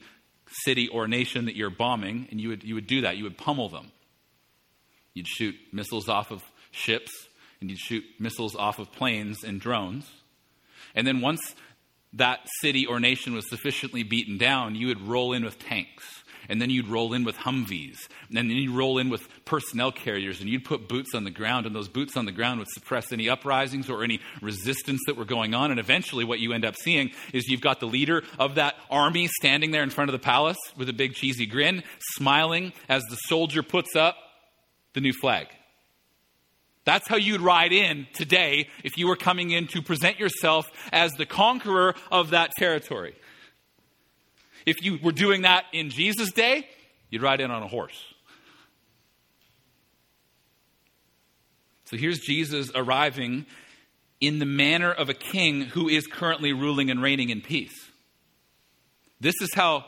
city 0.64 0.88
or 0.90 1.08
nation 1.08 1.46
that 1.46 1.56
you're 1.56 1.72
bombing, 1.72 2.28
and 2.30 2.40
you 2.40 2.50
would, 2.50 2.64
you 2.64 2.76
would 2.76 2.86
do 2.86 3.02
that. 3.02 3.18
You 3.18 3.24
would 3.24 3.38
pummel 3.40 3.68
them. 3.68 3.92
You'd 5.16 5.28
shoot 5.28 5.56
missiles 5.74 6.08
off 6.08 6.30
of 6.30 6.44
ships 6.70 7.12
and 7.62 7.70
you'd 7.70 7.80
shoot 7.80 8.04
missiles 8.20 8.56
off 8.56 8.80
of 8.80 8.92
planes 8.92 9.44
and 9.44 9.62
drones. 9.62 10.10
And 10.94 11.08
then 11.08 11.22
once 11.22 11.56
that 12.14 12.40
city 12.60 12.86
or 12.86 13.00
nation 13.00 13.34
was 13.34 13.48
sufficiently 13.50 14.04
beaten 14.04 14.38
down, 14.38 14.76
you 14.76 14.88
would 14.88 15.08
roll 15.08 15.32
in 15.32 15.46
with 15.46 15.58
tanks 15.60 16.22
and 16.50 16.62
then 16.62 16.70
you'd 16.70 16.88
roll 16.88 17.14
in 17.14 17.24
with 17.24 17.38
Humvees, 17.38 18.08
and 18.28 18.38
then 18.38 18.50
you'd 18.50 18.72
roll 18.72 18.98
in 18.98 19.10
with 19.10 19.28
personnel 19.46 19.92
carriers, 19.92 20.42
and 20.42 20.50
you'd 20.50 20.66
put 20.66 20.88
boots 20.88 21.14
on 21.14 21.24
the 21.24 21.32
ground, 21.32 21.66
and 21.66 21.76
those 21.76 21.88
boots 21.88 22.18
on 22.18 22.26
the 22.26 22.32
ground 22.32 22.60
would 22.60 22.68
suppress 22.70 23.12
any 23.12 23.30
uprisings 23.30 23.90
or 23.90 24.04
any 24.04 24.20
resistance 24.42 25.02
that 25.08 25.16
were 25.16 25.26
going 25.26 25.54
on. 25.54 25.72
And 25.72 25.80
eventually, 25.80 26.26
what 26.26 26.40
you 26.40 26.54
end 26.54 26.66
up 26.66 26.76
seeing 26.76 27.12
is 27.34 27.48
you've 27.48 27.62
got 27.62 27.80
the 27.80 27.86
leader 27.86 28.24
of 28.40 28.56
that 28.56 28.76
army 28.90 29.28
standing 29.28 29.72
there 29.72 29.84
in 29.84 29.90
front 29.90 30.10
of 30.10 30.14
the 30.14 30.20
palace 30.20 30.58
with 30.76 30.90
a 30.90 30.94
big 30.94 31.14
cheesy 31.14 31.46
grin, 31.46 31.84
smiling 32.16 32.74
as 32.90 33.04
the 33.10 33.16
soldier 33.16 33.64
puts 33.64 33.96
up 33.96 34.18
the 34.94 35.02
new 35.02 35.14
flag. 35.14 35.48
That's 36.84 37.08
how 37.08 37.18
you'd 37.18 37.42
ride 37.42 37.74
in 37.74 38.08
today 38.14 38.68
if 38.84 38.98
you 38.98 39.08
were 39.08 39.16
coming 39.16 39.52
in 39.52 39.68
to 39.68 39.82
present 39.82 40.20
yourself 40.20 40.70
as 40.92 41.12
the 41.14 41.26
conqueror 41.26 41.94
of 42.12 42.32
that 42.32 42.52
territory. 42.58 43.16
If 44.66 44.84
you 44.84 45.00
were 45.02 45.12
doing 45.12 45.44
that 45.44 45.66
in 45.74 45.90
Jesus' 45.90 46.32
day, 46.32 46.68
you'd 47.10 47.22
ride 47.22 47.40
in 47.40 47.52
on 47.52 47.62
a 47.62 47.68
horse. 47.68 48.04
So 51.86 51.98
here's 51.98 52.20
Jesus 52.20 52.72
arriving 52.74 53.46
in 54.20 54.40
the 54.40 54.46
manner 54.46 54.92
of 54.92 55.10
a 55.10 55.14
king 55.14 55.62
who 55.62 55.90
is 55.90 56.08
currently 56.08 56.54
ruling 56.54 56.90
and 56.90 57.02
reigning 57.02 57.30
in 57.30 57.42
peace. 57.42 57.92
This 59.20 59.36
is 59.42 59.54
how 59.54 59.86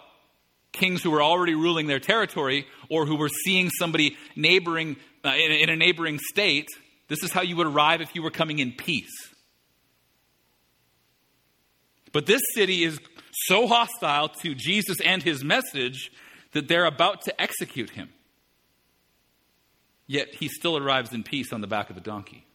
kings 0.73 1.01
who 1.01 1.11
were 1.11 1.23
already 1.23 1.55
ruling 1.55 1.87
their 1.87 1.99
territory 1.99 2.65
or 2.89 3.05
who 3.05 3.15
were 3.15 3.29
seeing 3.29 3.69
somebody 3.69 4.17
neighboring 4.35 4.97
uh, 5.23 5.29
in, 5.29 5.51
in 5.51 5.69
a 5.69 5.75
neighboring 5.75 6.19
state 6.19 6.67
this 7.13 7.21
is 7.21 7.31
how 7.31 7.43
you 7.43 7.55
would 7.57 7.67
arrive 7.67 8.01
if 8.01 8.15
you 8.15 8.23
were 8.23 8.31
coming 8.31 8.57
in 8.57 8.71
peace. 8.71 9.13
But 12.11 12.25
this 12.25 12.41
city 12.55 12.83
is 12.83 12.97
so 13.31 13.67
hostile 13.67 14.29
to 14.29 14.55
Jesus 14.55 14.97
and 14.99 15.21
his 15.21 15.43
message 15.43 16.09
that 16.53 16.67
they're 16.67 16.85
about 16.85 17.21
to 17.25 17.39
execute 17.39 17.91
him. 17.91 18.09
Yet 20.07 20.33
he 20.33 20.47
still 20.47 20.75
arrives 20.75 21.13
in 21.13 21.21
peace 21.21 21.53
on 21.53 21.61
the 21.61 21.67
back 21.67 21.91
of 21.91 21.97
a 21.97 22.01
donkey. 22.01 22.47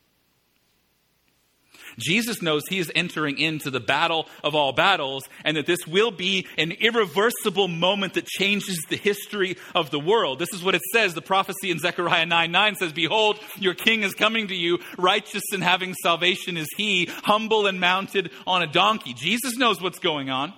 Jesus 1.99 2.43
knows 2.43 2.62
he 2.67 2.79
is 2.79 2.93
entering 2.95 3.38
into 3.38 3.71
the 3.71 3.81
battle 3.81 4.27
of 4.45 4.55
all 4.55 4.73
battles 4.73 5.29
and 5.45 5.57
that 5.57 5.67
this 5.67 5.87
will 5.87 6.11
be 6.11 6.47
an 6.57 6.73
irreversible 6.73 7.69
moment 7.69 8.14
that 8.14 8.27
changes 8.27 8.79
the 8.88 8.97
history 8.97 9.57
of 9.75 9.91
the 9.91 9.99
world. 9.99 10.38
This 10.38 10.53
is 10.53 10.62
what 10.62 10.75
it 10.75 10.83
says. 10.93 11.14
The 11.14 11.23
prophecy 11.23 11.71
in 11.71 11.79
Zechariah 11.79 12.27
9 12.27 12.51
9 12.51 12.77
says, 12.77 12.93
Behold, 12.93 13.38
your 13.59 13.75
king 13.75 14.03
is 14.03 14.14
coming 14.14 14.49
to 14.49 14.55
you, 14.55 14.79
righteous 14.97 15.45
and 15.53 15.62
having 15.62 15.95
salvation 15.95 16.57
is 16.57 16.69
he, 16.77 17.07
humble 17.25 17.67
and 17.67 17.81
mounted 17.81 18.31
on 18.47 18.62
a 18.62 18.67
donkey. 18.67 19.14
Jesus 19.14 19.57
knows 19.57 19.81
what's 19.81 19.99
going 19.99 20.31
on. 20.31 20.53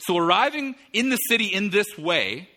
So 0.00 0.16
arriving 0.16 0.76
in 0.92 1.10
the 1.10 1.16
city 1.16 1.46
in 1.46 1.70
this 1.70 1.98
way 1.98 2.48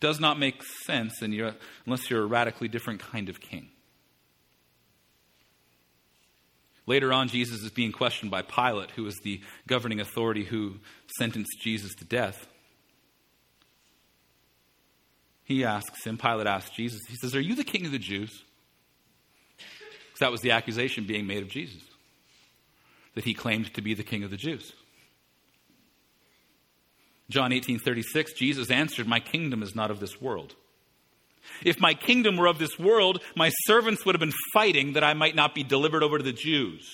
does 0.00 0.18
not 0.20 0.38
make 0.38 0.62
sense 0.84 1.22
unless 1.22 2.10
you're 2.10 2.22
a 2.22 2.26
radically 2.26 2.68
different 2.68 3.00
kind 3.00 3.28
of 3.28 3.40
king. 3.40 3.70
Later 6.86 7.12
on, 7.12 7.28
Jesus 7.28 7.62
is 7.62 7.70
being 7.70 7.92
questioned 7.92 8.30
by 8.30 8.42
Pilate, 8.42 8.90
who 8.90 9.06
is 9.06 9.18
the 9.22 9.40
governing 9.66 10.00
authority 10.00 10.44
who 10.44 10.74
sentenced 11.16 11.60
Jesus 11.60 11.94
to 11.94 12.04
death. 12.04 12.46
He 15.44 15.64
asks 15.64 16.04
him, 16.04 16.18
Pilate 16.18 16.46
asks 16.46 16.74
Jesus, 16.74 17.00
he 17.08 17.16
says, 17.16 17.34
Are 17.34 17.40
you 17.40 17.54
the 17.54 17.64
king 17.64 17.86
of 17.86 17.92
the 17.92 17.98
Jews? 17.98 18.42
Because 19.56 20.20
that 20.20 20.30
was 20.30 20.42
the 20.42 20.52
accusation 20.52 21.06
being 21.06 21.26
made 21.26 21.42
of 21.42 21.48
Jesus, 21.48 21.82
that 23.14 23.24
he 23.24 23.34
claimed 23.34 23.72
to 23.74 23.82
be 23.82 23.94
the 23.94 24.02
king 24.02 24.22
of 24.22 24.30
the 24.30 24.36
Jews. 24.36 24.72
John 27.30 27.52
18 27.52 27.78
36, 27.78 28.34
Jesus 28.34 28.70
answered, 28.70 29.06
My 29.06 29.20
kingdom 29.20 29.62
is 29.62 29.74
not 29.74 29.90
of 29.90 30.00
this 30.00 30.20
world. 30.20 30.54
If 31.64 31.80
my 31.80 31.94
kingdom 31.94 32.36
were 32.36 32.46
of 32.46 32.58
this 32.58 32.78
world, 32.78 33.22
my 33.36 33.50
servants 33.66 34.04
would 34.04 34.14
have 34.14 34.20
been 34.20 34.32
fighting 34.52 34.94
that 34.94 35.04
I 35.04 35.14
might 35.14 35.34
not 35.34 35.54
be 35.54 35.62
delivered 35.62 36.02
over 36.02 36.18
to 36.18 36.24
the 36.24 36.32
Jews. 36.32 36.88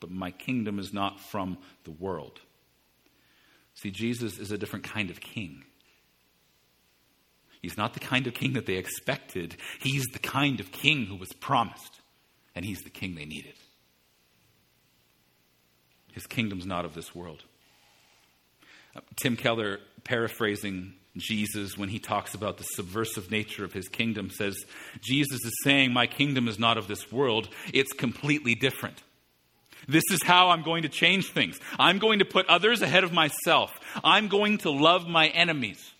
But 0.00 0.10
my 0.10 0.30
kingdom 0.30 0.78
is 0.78 0.92
not 0.92 1.20
from 1.20 1.58
the 1.84 1.90
world. 1.90 2.40
See, 3.74 3.90
Jesus 3.90 4.38
is 4.38 4.50
a 4.50 4.58
different 4.58 4.84
kind 4.84 5.10
of 5.10 5.20
king. 5.20 5.64
He's 7.62 7.76
not 7.78 7.94
the 7.94 8.00
kind 8.00 8.26
of 8.26 8.34
king 8.34 8.52
that 8.52 8.66
they 8.66 8.74
expected. 8.74 9.56
He's 9.80 10.04
the 10.12 10.18
kind 10.18 10.60
of 10.60 10.70
king 10.70 11.06
who 11.06 11.16
was 11.16 11.32
promised, 11.32 12.00
and 12.54 12.64
he's 12.64 12.80
the 12.80 12.90
king 12.90 13.14
they 13.14 13.24
needed. 13.24 13.54
His 16.12 16.26
kingdom's 16.26 16.66
not 16.66 16.84
of 16.84 16.94
this 16.94 17.14
world. 17.14 17.42
Uh, 18.94 19.00
Tim 19.16 19.36
Keller, 19.36 19.80
paraphrasing 20.04 20.94
Jesus, 21.16 21.78
when 21.78 21.88
he 21.88 21.98
talks 21.98 22.34
about 22.34 22.56
the 22.58 22.64
subversive 22.64 23.30
nature 23.30 23.64
of 23.64 23.72
his 23.72 23.88
kingdom, 23.88 24.30
says, 24.30 24.56
Jesus 25.00 25.44
is 25.44 25.54
saying, 25.62 25.92
My 25.92 26.06
kingdom 26.06 26.48
is 26.48 26.58
not 26.58 26.76
of 26.76 26.88
this 26.88 27.12
world, 27.12 27.48
it's 27.72 27.92
completely 27.92 28.54
different. 28.54 29.02
This 29.86 30.04
is 30.10 30.22
how 30.22 30.50
I'm 30.50 30.62
going 30.62 30.82
to 30.82 30.88
change 30.88 31.30
things. 31.30 31.58
I'm 31.78 31.98
going 31.98 32.20
to 32.20 32.24
put 32.24 32.46
others 32.46 32.82
ahead 32.82 33.04
of 33.04 33.12
myself. 33.12 33.70
I'm 34.02 34.28
going 34.28 34.58
to 34.58 34.70
love 34.70 35.06
my 35.06 35.28
enemies. 35.28 35.92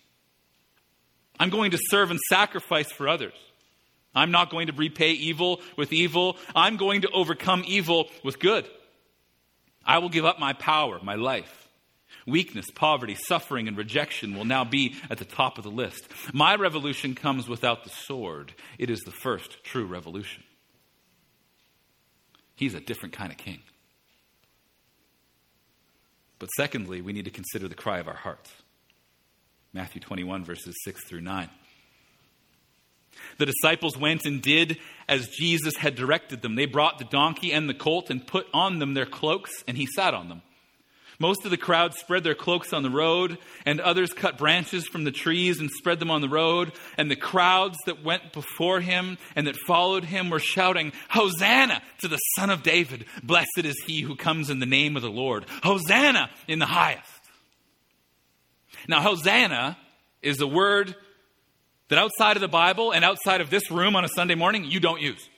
I'm 1.39 1.49
going 1.49 1.71
to 1.71 1.79
serve 1.89 2.11
and 2.11 2.19
sacrifice 2.29 2.91
for 2.91 3.07
others. 3.07 3.33
I'm 4.13 4.31
not 4.31 4.49
going 4.49 4.67
to 4.67 4.73
repay 4.73 5.11
evil 5.11 5.61
with 5.77 5.91
evil. 5.91 6.37
I'm 6.55 6.77
going 6.77 7.01
to 7.01 7.09
overcome 7.11 7.63
evil 7.67 8.09
with 8.23 8.39
good. 8.39 8.65
I 9.85 9.99
will 9.99 10.09
give 10.09 10.25
up 10.25 10.39
my 10.39 10.53
power, 10.53 10.99
my 11.03 11.15
life. 11.15 11.64
Weakness, 12.25 12.65
poverty, 12.73 13.15
suffering, 13.15 13.67
and 13.67 13.77
rejection 13.77 14.35
will 14.35 14.45
now 14.45 14.63
be 14.63 14.95
at 15.09 15.17
the 15.17 15.25
top 15.25 15.57
of 15.57 15.63
the 15.63 15.71
list. 15.71 16.07
My 16.33 16.55
revolution 16.55 17.15
comes 17.15 17.47
without 17.47 17.83
the 17.83 17.89
sword. 17.89 18.53
It 18.77 18.89
is 18.89 19.01
the 19.01 19.11
first 19.11 19.63
true 19.63 19.85
revolution. 19.85 20.43
He's 22.55 22.73
a 22.73 22.79
different 22.79 23.13
kind 23.13 23.31
of 23.31 23.37
king. 23.37 23.59
But 26.39 26.49
secondly, 26.57 27.01
we 27.01 27.13
need 27.13 27.25
to 27.25 27.31
consider 27.31 27.67
the 27.67 27.75
cry 27.75 27.99
of 27.99 28.07
our 28.07 28.15
hearts. 28.15 28.51
Matthew 29.73 30.01
21, 30.01 30.45
verses 30.45 30.75
6 30.83 31.03
through 31.05 31.21
9. 31.21 31.49
The 33.37 33.45
disciples 33.45 33.97
went 33.97 34.25
and 34.25 34.41
did 34.41 34.77
as 35.07 35.27
Jesus 35.27 35.75
had 35.77 35.95
directed 35.95 36.41
them. 36.41 36.55
They 36.55 36.65
brought 36.65 36.97
the 36.97 37.05
donkey 37.05 37.51
and 37.51 37.69
the 37.69 37.73
colt 37.73 38.09
and 38.09 38.25
put 38.25 38.47
on 38.53 38.79
them 38.79 38.93
their 38.93 39.05
cloaks, 39.05 39.63
and 39.67 39.77
he 39.77 39.85
sat 39.85 40.13
on 40.13 40.29
them. 40.29 40.41
Most 41.19 41.45
of 41.45 41.51
the 41.51 41.57
crowd 41.57 41.93
spread 41.93 42.23
their 42.23 42.35
cloaks 42.35 42.73
on 42.73 42.83
the 42.83 42.89
road, 42.89 43.37
and 43.65 43.79
others 43.79 44.13
cut 44.13 44.37
branches 44.37 44.87
from 44.87 45.03
the 45.03 45.11
trees 45.11 45.59
and 45.59 45.69
spread 45.69 45.99
them 45.99 46.11
on 46.11 46.21
the 46.21 46.29
road. 46.29 46.73
And 46.97 47.09
the 47.09 47.15
crowds 47.15 47.77
that 47.85 48.03
went 48.03 48.33
before 48.33 48.81
him 48.81 49.17
and 49.35 49.47
that 49.47 49.55
followed 49.67 50.03
him 50.03 50.29
were 50.29 50.39
shouting, 50.39 50.91
Hosanna 51.09 51.81
to 51.99 52.07
the 52.07 52.17
Son 52.35 52.49
of 52.49 52.63
David! 52.63 53.05
Blessed 53.23 53.63
is 53.63 53.81
he 53.85 54.01
who 54.01 54.15
comes 54.15 54.49
in 54.49 54.59
the 54.59 54.65
name 54.65 54.95
of 54.95 55.01
the 55.01 55.09
Lord! 55.09 55.45
Hosanna 55.63 56.29
in 56.47 56.59
the 56.59 56.65
highest! 56.65 57.09
Now, 58.87 59.01
Hosanna 59.01 59.77
is 60.21 60.41
a 60.41 60.47
word 60.47 60.95
that 61.89 61.99
outside 61.99 62.35
of 62.35 62.41
the 62.41 62.47
Bible 62.47 62.91
and 62.91 63.05
outside 63.05 63.41
of 63.41 63.49
this 63.49 63.69
room 63.71 63.95
on 63.95 64.03
a 64.03 64.09
Sunday 64.09 64.35
morning, 64.35 64.65
you 64.65 64.79
don't 64.79 65.01
use. 65.01 65.29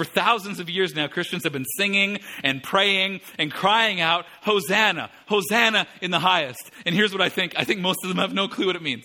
For 0.00 0.06
thousands 0.06 0.60
of 0.60 0.70
years 0.70 0.94
now, 0.94 1.08
Christians 1.08 1.44
have 1.44 1.52
been 1.52 1.66
singing 1.76 2.20
and 2.42 2.62
praying 2.62 3.20
and 3.38 3.52
crying 3.52 4.00
out, 4.00 4.24
Hosanna, 4.40 5.10
Hosanna 5.26 5.86
in 6.00 6.10
the 6.10 6.18
highest. 6.18 6.70
And 6.86 6.94
here's 6.94 7.12
what 7.12 7.20
I 7.20 7.28
think 7.28 7.52
I 7.54 7.64
think 7.64 7.80
most 7.80 7.98
of 8.02 8.08
them 8.08 8.16
have 8.16 8.32
no 8.32 8.48
clue 8.48 8.68
what 8.68 8.76
it 8.76 8.82
means. 8.82 9.04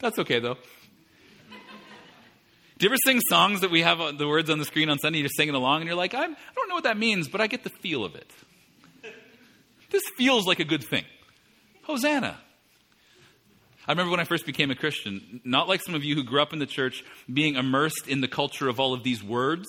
That's 0.00 0.18
okay, 0.18 0.40
though. 0.40 0.56
Do 2.78 2.84
you 2.84 2.88
ever 2.88 2.96
sing 3.04 3.20
songs 3.28 3.60
that 3.60 3.70
we 3.70 3.82
have 3.82 4.00
uh, 4.00 4.10
the 4.10 4.26
words 4.26 4.50
on 4.50 4.58
the 4.58 4.64
screen 4.64 4.90
on 4.90 4.98
Sunday? 4.98 5.20
You're 5.20 5.28
singing 5.28 5.54
along 5.54 5.82
and 5.82 5.86
you're 5.86 5.94
like, 5.94 6.14
I 6.14 6.26
don't 6.26 6.68
know 6.68 6.74
what 6.74 6.82
that 6.82 6.98
means, 6.98 7.28
but 7.28 7.40
I 7.40 7.46
get 7.46 7.62
the 7.62 7.70
feel 7.70 8.04
of 8.04 8.16
it. 8.16 8.28
This 9.92 10.02
feels 10.18 10.48
like 10.48 10.58
a 10.58 10.64
good 10.64 10.82
thing. 10.82 11.04
Hosanna. 11.84 12.40
I 13.86 13.92
remember 13.92 14.10
when 14.10 14.18
I 14.18 14.24
first 14.24 14.46
became 14.46 14.72
a 14.72 14.74
Christian, 14.74 15.40
not 15.44 15.68
like 15.68 15.80
some 15.80 15.94
of 15.94 16.02
you 16.02 16.16
who 16.16 16.24
grew 16.24 16.42
up 16.42 16.52
in 16.52 16.58
the 16.58 16.66
church, 16.66 17.04
being 17.32 17.54
immersed 17.54 18.08
in 18.08 18.20
the 18.20 18.26
culture 18.26 18.68
of 18.68 18.80
all 18.80 18.94
of 18.94 19.04
these 19.04 19.22
words. 19.22 19.68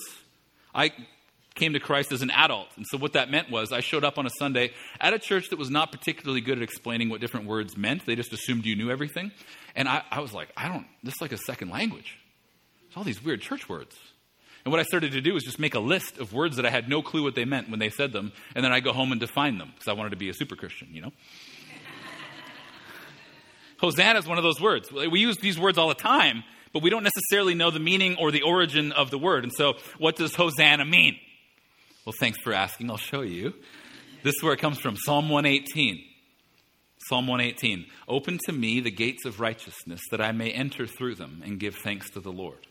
I 0.76 0.92
came 1.54 1.72
to 1.72 1.80
Christ 1.80 2.12
as 2.12 2.20
an 2.22 2.30
adult. 2.30 2.68
And 2.76 2.86
so 2.86 2.98
what 2.98 3.14
that 3.14 3.30
meant 3.30 3.50
was 3.50 3.72
I 3.72 3.80
showed 3.80 4.04
up 4.04 4.18
on 4.18 4.26
a 4.26 4.30
Sunday 4.38 4.72
at 5.00 5.14
a 5.14 5.18
church 5.18 5.48
that 5.48 5.58
was 5.58 5.70
not 5.70 5.90
particularly 5.90 6.42
good 6.42 6.58
at 6.58 6.62
explaining 6.62 7.08
what 7.08 7.20
different 7.20 7.46
words 7.46 7.76
meant. 7.76 8.04
They 8.04 8.14
just 8.14 8.32
assumed 8.32 8.66
you 8.66 8.76
knew 8.76 8.90
everything. 8.90 9.32
And 9.74 9.88
I, 9.88 10.02
I 10.10 10.20
was 10.20 10.34
like, 10.34 10.48
I 10.56 10.68
don't, 10.68 10.86
this 11.02 11.14
is 11.14 11.20
like 11.20 11.32
a 11.32 11.38
second 11.38 11.70
language. 11.70 12.18
It's 12.86 12.96
all 12.96 13.04
these 13.04 13.24
weird 13.24 13.40
church 13.40 13.68
words. 13.68 13.96
And 14.64 14.72
what 14.72 14.80
I 14.80 14.82
started 14.82 15.12
to 15.12 15.20
do 15.20 15.32
was 15.32 15.44
just 15.44 15.58
make 15.58 15.74
a 15.74 15.80
list 15.80 16.18
of 16.18 16.32
words 16.32 16.56
that 16.56 16.66
I 16.66 16.70
had 16.70 16.88
no 16.88 17.00
clue 17.00 17.22
what 17.22 17.34
they 17.34 17.44
meant 17.44 17.70
when 17.70 17.78
they 17.78 17.88
said 17.88 18.12
them, 18.12 18.32
and 18.54 18.64
then 18.64 18.72
I 18.72 18.80
go 18.80 18.92
home 18.92 19.12
and 19.12 19.20
define 19.20 19.58
them 19.58 19.70
because 19.72 19.86
I 19.86 19.92
wanted 19.92 20.10
to 20.10 20.16
be 20.16 20.28
a 20.28 20.34
super 20.34 20.56
Christian, 20.56 20.88
you 20.90 21.02
know? 21.02 21.12
Hosanna 23.78 24.18
is 24.18 24.26
one 24.26 24.38
of 24.38 24.44
those 24.44 24.60
words. 24.60 24.90
We 24.90 25.20
use 25.20 25.36
these 25.36 25.56
words 25.56 25.78
all 25.78 25.88
the 25.88 25.94
time, 25.94 26.42
but 26.76 26.82
we 26.82 26.90
don't 26.90 27.04
necessarily 27.04 27.54
know 27.54 27.70
the 27.70 27.80
meaning 27.80 28.16
or 28.20 28.30
the 28.30 28.42
origin 28.42 28.92
of 28.92 29.10
the 29.10 29.16
word. 29.16 29.44
And 29.44 29.52
so, 29.54 29.76
what 29.96 30.14
does 30.14 30.34
Hosanna 30.34 30.84
mean? 30.84 31.16
Well, 32.04 32.12
thanks 32.20 32.38
for 32.38 32.52
asking. 32.52 32.90
I'll 32.90 32.98
show 32.98 33.22
you. 33.22 33.54
This 34.22 34.34
is 34.34 34.42
where 34.42 34.52
it 34.52 34.58
comes 34.58 34.78
from 34.78 34.94
Psalm 34.94 35.30
118. 35.30 36.04
Psalm 37.08 37.26
118 37.26 37.86
Open 38.06 38.38
to 38.44 38.52
me 38.52 38.80
the 38.80 38.90
gates 38.90 39.24
of 39.24 39.40
righteousness, 39.40 40.02
that 40.10 40.20
I 40.20 40.32
may 40.32 40.50
enter 40.50 40.86
through 40.86 41.14
them 41.14 41.42
and 41.46 41.58
give 41.58 41.76
thanks 41.76 42.10
to 42.10 42.20
the 42.20 42.30
Lord. 42.30 42.66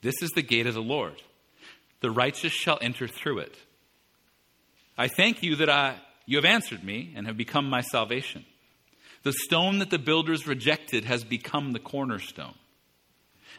This 0.00 0.22
is 0.22 0.30
the 0.30 0.40
gate 0.40 0.66
of 0.66 0.72
the 0.72 0.80
Lord. 0.80 1.20
The 2.00 2.10
righteous 2.10 2.54
shall 2.54 2.78
enter 2.80 3.06
through 3.06 3.40
it. 3.40 3.54
I 4.96 5.08
thank 5.08 5.42
you 5.42 5.56
that 5.56 5.68
I, 5.68 5.96
you 6.24 6.38
have 6.38 6.46
answered 6.46 6.82
me 6.82 7.12
and 7.14 7.26
have 7.26 7.36
become 7.36 7.68
my 7.68 7.82
salvation. 7.82 8.46
The 9.24 9.34
stone 9.34 9.80
that 9.80 9.90
the 9.90 9.98
builders 9.98 10.46
rejected 10.46 11.04
has 11.04 11.22
become 11.22 11.72
the 11.72 11.80
cornerstone. 11.80 12.54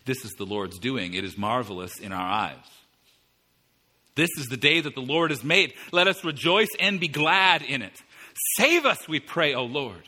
This 0.06 0.26
is 0.26 0.32
the 0.32 0.46
Lord's 0.46 0.80
doing. 0.80 1.14
It 1.14 1.24
is 1.24 1.38
marvelous 1.38 2.00
in 2.00 2.12
our 2.12 2.32
eyes. 2.32 2.58
This 4.16 4.30
is 4.38 4.48
the 4.48 4.58
day 4.58 4.82
that 4.82 4.96
the 4.96 5.02
Lord 5.02 5.32
has 5.32 5.44
made. 5.44 5.74
Let 5.92 6.08
us 6.08 6.24
rejoice 6.24 6.70
and 6.80 7.00
be 7.00 7.08
glad 7.08 7.62
in 7.62 7.82
it. 7.82 8.02
Save 8.58 8.86
us, 8.86 9.08
we 9.08 9.20
pray, 9.20 9.54
O 9.54 9.64
Lord. 9.64 10.04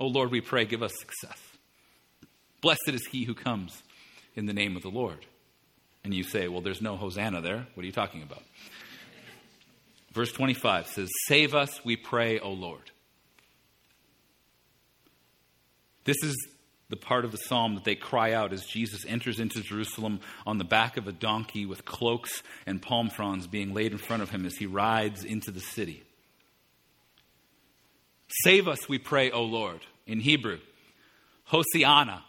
O 0.00 0.06
Lord, 0.06 0.30
we 0.30 0.40
pray, 0.40 0.64
give 0.64 0.82
us 0.82 0.92
success. 0.98 1.38
Blessed 2.60 2.88
is 2.88 3.06
he 3.06 3.24
who 3.24 3.34
comes 3.34 3.82
in 4.34 4.46
the 4.46 4.52
name 4.52 4.76
of 4.76 4.82
the 4.82 4.90
Lord. 4.90 5.26
And 6.04 6.14
you 6.14 6.22
say, 6.22 6.48
well, 6.48 6.60
there's 6.60 6.80
no 6.80 6.96
Hosanna 6.96 7.40
there. 7.40 7.66
What 7.74 7.82
are 7.82 7.86
you 7.86 7.92
talking 7.92 8.22
about? 8.22 8.42
Verse 10.12 10.32
25 10.32 10.86
says, 10.86 11.08
Save 11.26 11.54
us, 11.54 11.84
we 11.84 11.96
pray, 11.96 12.38
O 12.38 12.50
Lord. 12.50 12.90
This 16.04 16.16
is 16.22 16.36
the 16.88 16.96
part 16.96 17.24
of 17.24 17.32
the 17.32 17.38
psalm 17.38 17.74
that 17.74 17.84
they 17.84 17.94
cry 17.94 18.32
out 18.32 18.52
as 18.52 18.64
Jesus 18.64 19.04
enters 19.06 19.40
into 19.40 19.60
Jerusalem 19.60 20.20
on 20.46 20.58
the 20.58 20.64
back 20.64 20.96
of 20.96 21.06
a 21.06 21.12
donkey 21.12 21.66
with 21.66 21.84
cloaks 21.84 22.42
and 22.66 22.80
palm 22.80 23.10
fronds 23.10 23.46
being 23.46 23.74
laid 23.74 23.92
in 23.92 23.98
front 23.98 24.22
of 24.22 24.30
him 24.30 24.46
as 24.46 24.56
he 24.56 24.66
rides 24.66 25.22
into 25.22 25.50
the 25.50 25.60
city. 25.60 26.02
Save 28.42 28.68
us, 28.68 28.88
we 28.88 28.98
pray, 28.98 29.30
O 29.30 29.42
Lord. 29.42 29.80
In 30.06 30.20
Hebrew, 30.20 30.58
Hosiana. 31.50 32.22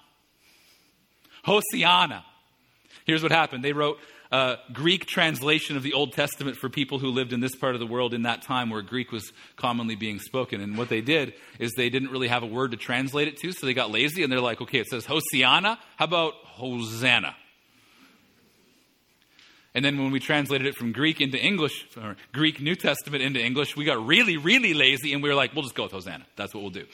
Hosiana. 1.45 2.23
Here's 3.05 3.23
what 3.23 3.31
happened. 3.31 3.63
They 3.63 3.73
wrote 3.73 3.99
a 4.31 4.57
Greek 4.71 5.07
translation 5.07 5.75
of 5.75 5.83
the 5.83 5.93
Old 5.93 6.13
Testament 6.13 6.57
for 6.57 6.69
people 6.69 6.99
who 6.99 7.07
lived 7.07 7.33
in 7.33 7.39
this 7.39 7.55
part 7.55 7.73
of 7.73 7.79
the 7.79 7.87
world 7.87 8.13
in 8.13 8.23
that 8.23 8.43
time 8.43 8.69
where 8.69 8.81
Greek 8.81 9.11
was 9.11 9.31
commonly 9.55 9.95
being 9.95 10.19
spoken. 10.19 10.61
And 10.61 10.77
what 10.77 10.89
they 10.89 11.01
did 11.01 11.33
is 11.57 11.71
they 11.73 11.89
didn't 11.89 12.11
really 12.11 12.27
have 12.27 12.43
a 12.43 12.47
word 12.47 12.71
to 12.71 12.77
translate 12.77 13.27
it 13.27 13.37
to, 13.37 13.51
so 13.51 13.65
they 13.65 13.73
got 13.73 13.89
lazy 13.89 14.21
and 14.23 14.31
they're 14.31 14.41
like, 14.41 14.61
okay, 14.61 14.79
it 14.79 14.87
says 14.87 15.05
Hosiana. 15.05 15.77
How 15.95 16.05
about 16.05 16.33
Hosanna? 16.43 17.35
And 19.73 19.85
then 19.85 19.97
when 19.97 20.11
we 20.11 20.19
translated 20.19 20.67
it 20.67 20.75
from 20.75 20.91
Greek 20.91 21.21
into 21.21 21.37
English, 21.37 21.87
or 21.97 22.15
Greek 22.33 22.59
New 22.59 22.75
Testament 22.75 23.23
into 23.23 23.39
English, 23.39 23.75
we 23.75 23.85
got 23.85 24.05
really, 24.05 24.37
really 24.37 24.73
lazy 24.73 25.13
and 25.13 25.23
we 25.23 25.29
were 25.29 25.35
like, 25.35 25.53
we'll 25.53 25.63
just 25.63 25.75
go 25.75 25.83
with 25.83 25.91
Hosanna. 25.91 26.25
That's 26.35 26.53
what 26.53 26.61
we'll 26.61 26.71
do. 26.71 26.85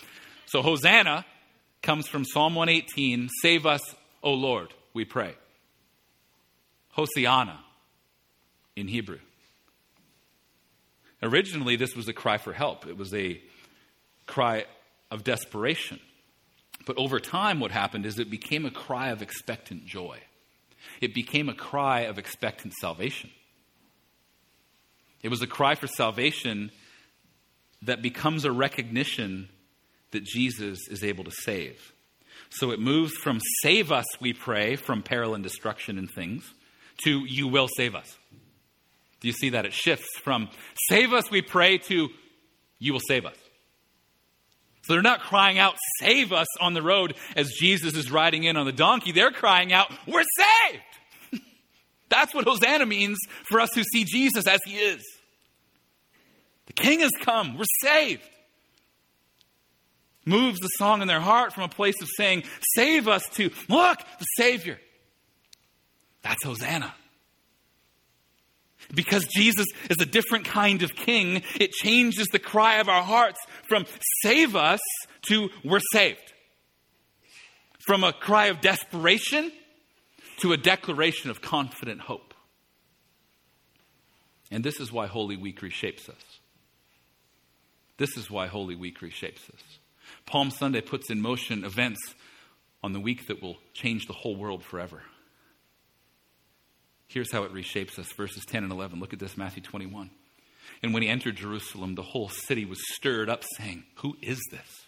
So 0.45 0.61
Hosanna 0.61 1.25
comes 1.81 2.07
from 2.07 2.25
Psalm 2.25 2.55
118 2.55 3.29
Save 3.41 3.65
us, 3.65 3.81
O 4.23 4.33
Lord, 4.33 4.73
we 4.93 5.05
pray. 5.05 5.35
Hosiana 6.97 7.57
in 8.75 8.87
Hebrew. 8.87 9.19
Originally, 11.21 11.75
this 11.75 11.95
was 11.95 12.07
a 12.07 12.13
cry 12.13 12.37
for 12.37 12.53
help, 12.53 12.85
it 12.87 12.97
was 12.97 13.13
a 13.13 13.41
cry 14.27 14.65
of 15.11 15.23
desperation. 15.23 15.99
But 16.85 16.97
over 16.97 17.19
time, 17.19 17.59
what 17.59 17.71
happened 17.71 18.05
is 18.05 18.19
it 18.19 18.29
became 18.29 18.65
a 18.65 18.71
cry 18.71 19.09
of 19.09 19.21
expectant 19.21 19.85
joy 19.85 20.19
it 21.01 21.13
became 21.13 21.49
a 21.49 21.53
cry 21.53 22.01
of 22.01 22.17
expectant 22.17 22.73
salvation. 22.79 23.29
It 25.21 25.29
was 25.29 25.41
a 25.41 25.47
cry 25.47 25.75
for 25.75 25.87
salvation 25.87 26.71
that 27.81 28.01
becomes 28.01 28.45
a 28.45 28.51
recognition 28.51 29.49
that 30.11 30.23
Jesus 30.23 30.79
is 30.89 31.03
able 31.03 31.23
to 31.23 31.31
save. 31.31 31.93
So 32.49 32.71
it 32.71 32.79
moves 32.79 33.13
from 33.13 33.39
save 33.63 33.91
us, 33.91 34.05
we 34.21 34.33
pray, 34.33 34.75
from 34.75 35.01
peril 35.01 35.33
and 35.33 35.43
destruction 35.43 35.97
and 35.97 36.09
things, 36.09 36.43
to 37.03 37.19
you 37.25 37.47
will 37.47 37.67
save 37.75 37.95
us. 37.95 38.17
Do 39.19 39.27
you 39.27 39.33
see 39.33 39.49
that? 39.49 39.65
It 39.65 39.73
shifts 39.73 40.17
from 40.19 40.49
save 40.89 41.13
us, 41.13 41.31
we 41.31 41.41
pray, 41.41 41.77
to 41.79 42.09
you 42.79 42.93
will 42.93 43.01
save 43.07 43.25
us. 43.25 43.35
So 44.83 44.93
they're 44.93 45.01
not 45.01 45.21
crying 45.21 45.57
out, 45.57 45.75
save 45.99 46.31
us 46.31 46.47
on 46.61 46.75
the 46.75 46.83
road 46.83 47.15
as 47.35 47.51
Jesus 47.59 47.95
is 47.95 48.11
riding 48.11 48.43
in 48.43 48.55
on 48.55 48.67
the 48.67 48.71
donkey. 48.71 49.11
They're 49.11 49.31
crying 49.31 49.73
out, 49.73 49.91
we're 50.05 50.21
saved. 50.21 51.43
That's 52.09 52.35
what 52.35 52.45
Hosanna 52.45 52.85
means 52.85 53.17
for 53.49 53.59
us 53.59 53.69
who 53.73 53.81
see 53.83 54.03
Jesus 54.03 54.45
as 54.45 54.59
he 54.63 54.75
is. 54.75 55.03
The 56.67 56.73
king 56.73 56.99
has 56.99 57.11
come, 57.19 57.57
we're 57.57 57.65
saved. 57.81 58.21
Moves 60.23 60.59
the 60.59 60.67
song 60.67 61.01
in 61.01 61.07
their 61.07 61.19
heart 61.19 61.53
from 61.53 61.63
a 61.63 61.69
place 61.69 61.99
of 62.01 62.09
saying, 62.15 62.43
save 62.75 63.07
us 63.07 63.27
to, 63.33 63.49
look, 63.69 63.99
the 64.19 64.25
Savior. 64.37 64.79
That's 66.25 66.43
Hosanna. 66.43 66.91
Because 68.93 69.25
Jesus 69.25 69.67
is 69.91 69.97
a 70.01 70.07
different 70.07 70.45
kind 70.45 70.81
of 70.81 70.95
king, 70.95 71.43
it 71.59 71.71
changes 71.71 72.27
the 72.31 72.39
cry 72.39 72.77
of 72.77 72.89
our 72.89 73.03
hearts 73.03 73.37
from 73.69 73.85
save 74.23 74.55
us 74.55 74.79
to 75.27 75.49
we're 75.63 75.79
saved. 75.93 76.33
From 77.85 78.03
a 78.03 78.11
cry 78.11 78.47
of 78.47 78.59
desperation 78.59 79.51
to 80.39 80.51
a 80.51 80.57
declaration 80.57 81.29
of 81.29 81.43
confident 81.43 82.01
hope. 82.01 82.33
And 84.49 84.63
this 84.63 84.79
is 84.79 84.91
why 84.91 85.05
Holy 85.05 85.37
Week 85.37 85.61
reshapes 85.61 86.09
us. 86.09 86.39
This 87.97 88.17
is 88.17 88.31
why 88.31 88.47
Holy 88.47 88.75
Week 88.75 88.99
reshapes 88.99 89.47
us. 89.53 89.61
Palm 90.25 90.49
Sunday 90.49 90.81
puts 90.81 91.11
in 91.11 91.21
motion 91.21 91.63
events 91.63 91.99
on 92.83 92.93
the 92.93 92.99
week 92.99 93.27
that 93.27 93.43
will 93.43 93.57
change 93.73 94.07
the 94.07 94.13
whole 94.13 94.35
world 94.35 94.63
forever. 94.63 95.03
Here's 97.07 97.31
how 97.31 97.43
it 97.43 97.53
reshapes 97.53 97.99
us 97.99 98.11
verses 98.13 98.43
10 98.45 98.63
and 98.63 98.71
11. 98.71 98.99
Look 98.99 99.13
at 99.13 99.19
this, 99.19 99.37
Matthew 99.37 99.63
21. 99.63 100.09
And 100.81 100.93
when 100.93 101.03
he 101.03 101.09
entered 101.09 101.35
Jerusalem, 101.35 101.95
the 101.95 102.01
whole 102.01 102.29
city 102.29 102.65
was 102.65 102.79
stirred 102.93 103.29
up, 103.29 103.43
saying, 103.57 103.83
Who 103.97 104.17
is 104.21 104.41
this? 104.51 104.85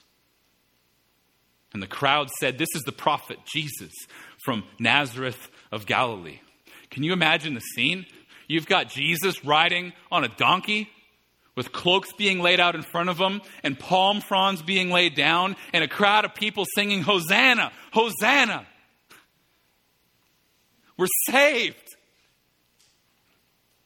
And 1.74 1.82
the 1.82 1.88
crowd 1.88 2.30
said, 2.40 2.58
This 2.58 2.70
is 2.76 2.84
the 2.84 2.92
prophet 2.92 3.38
Jesus 3.46 3.94
from 4.44 4.64
Nazareth 4.80 5.50
of 5.72 5.86
Galilee. 5.86 6.40
Can 6.90 7.04
you 7.04 7.14
imagine 7.14 7.54
the 7.54 7.62
scene? 7.62 8.06
You've 8.48 8.66
got 8.68 8.90
Jesus 8.90 9.44
riding 9.44 9.94
on 10.12 10.24
a 10.24 10.30
donkey 10.30 10.90
with 11.56 11.72
cloaks 11.72 12.14
being 12.14 12.40
laid 12.40 12.60
out 12.60 12.76
in 12.76 12.84
front 12.84 13.10
of 13.10 13.18
him 13.18 13.42
and 13.64 13.78
palm 13.78 14.22
fronds 14.22 14.62
being 14.62 14.90
laid 14.90 15.16
down, 15.16 15.56
and 15.74 15.84
a 15.84 15.88
crowd 15.88 16.24
of 16.24 16.34
people 16.36 16.66
singing, 16.76 17.02
Hosanna, 17.02 17.72
Hosanna. 17.92 18.66
We're 20.98 21.08
saved. 21.28 21.87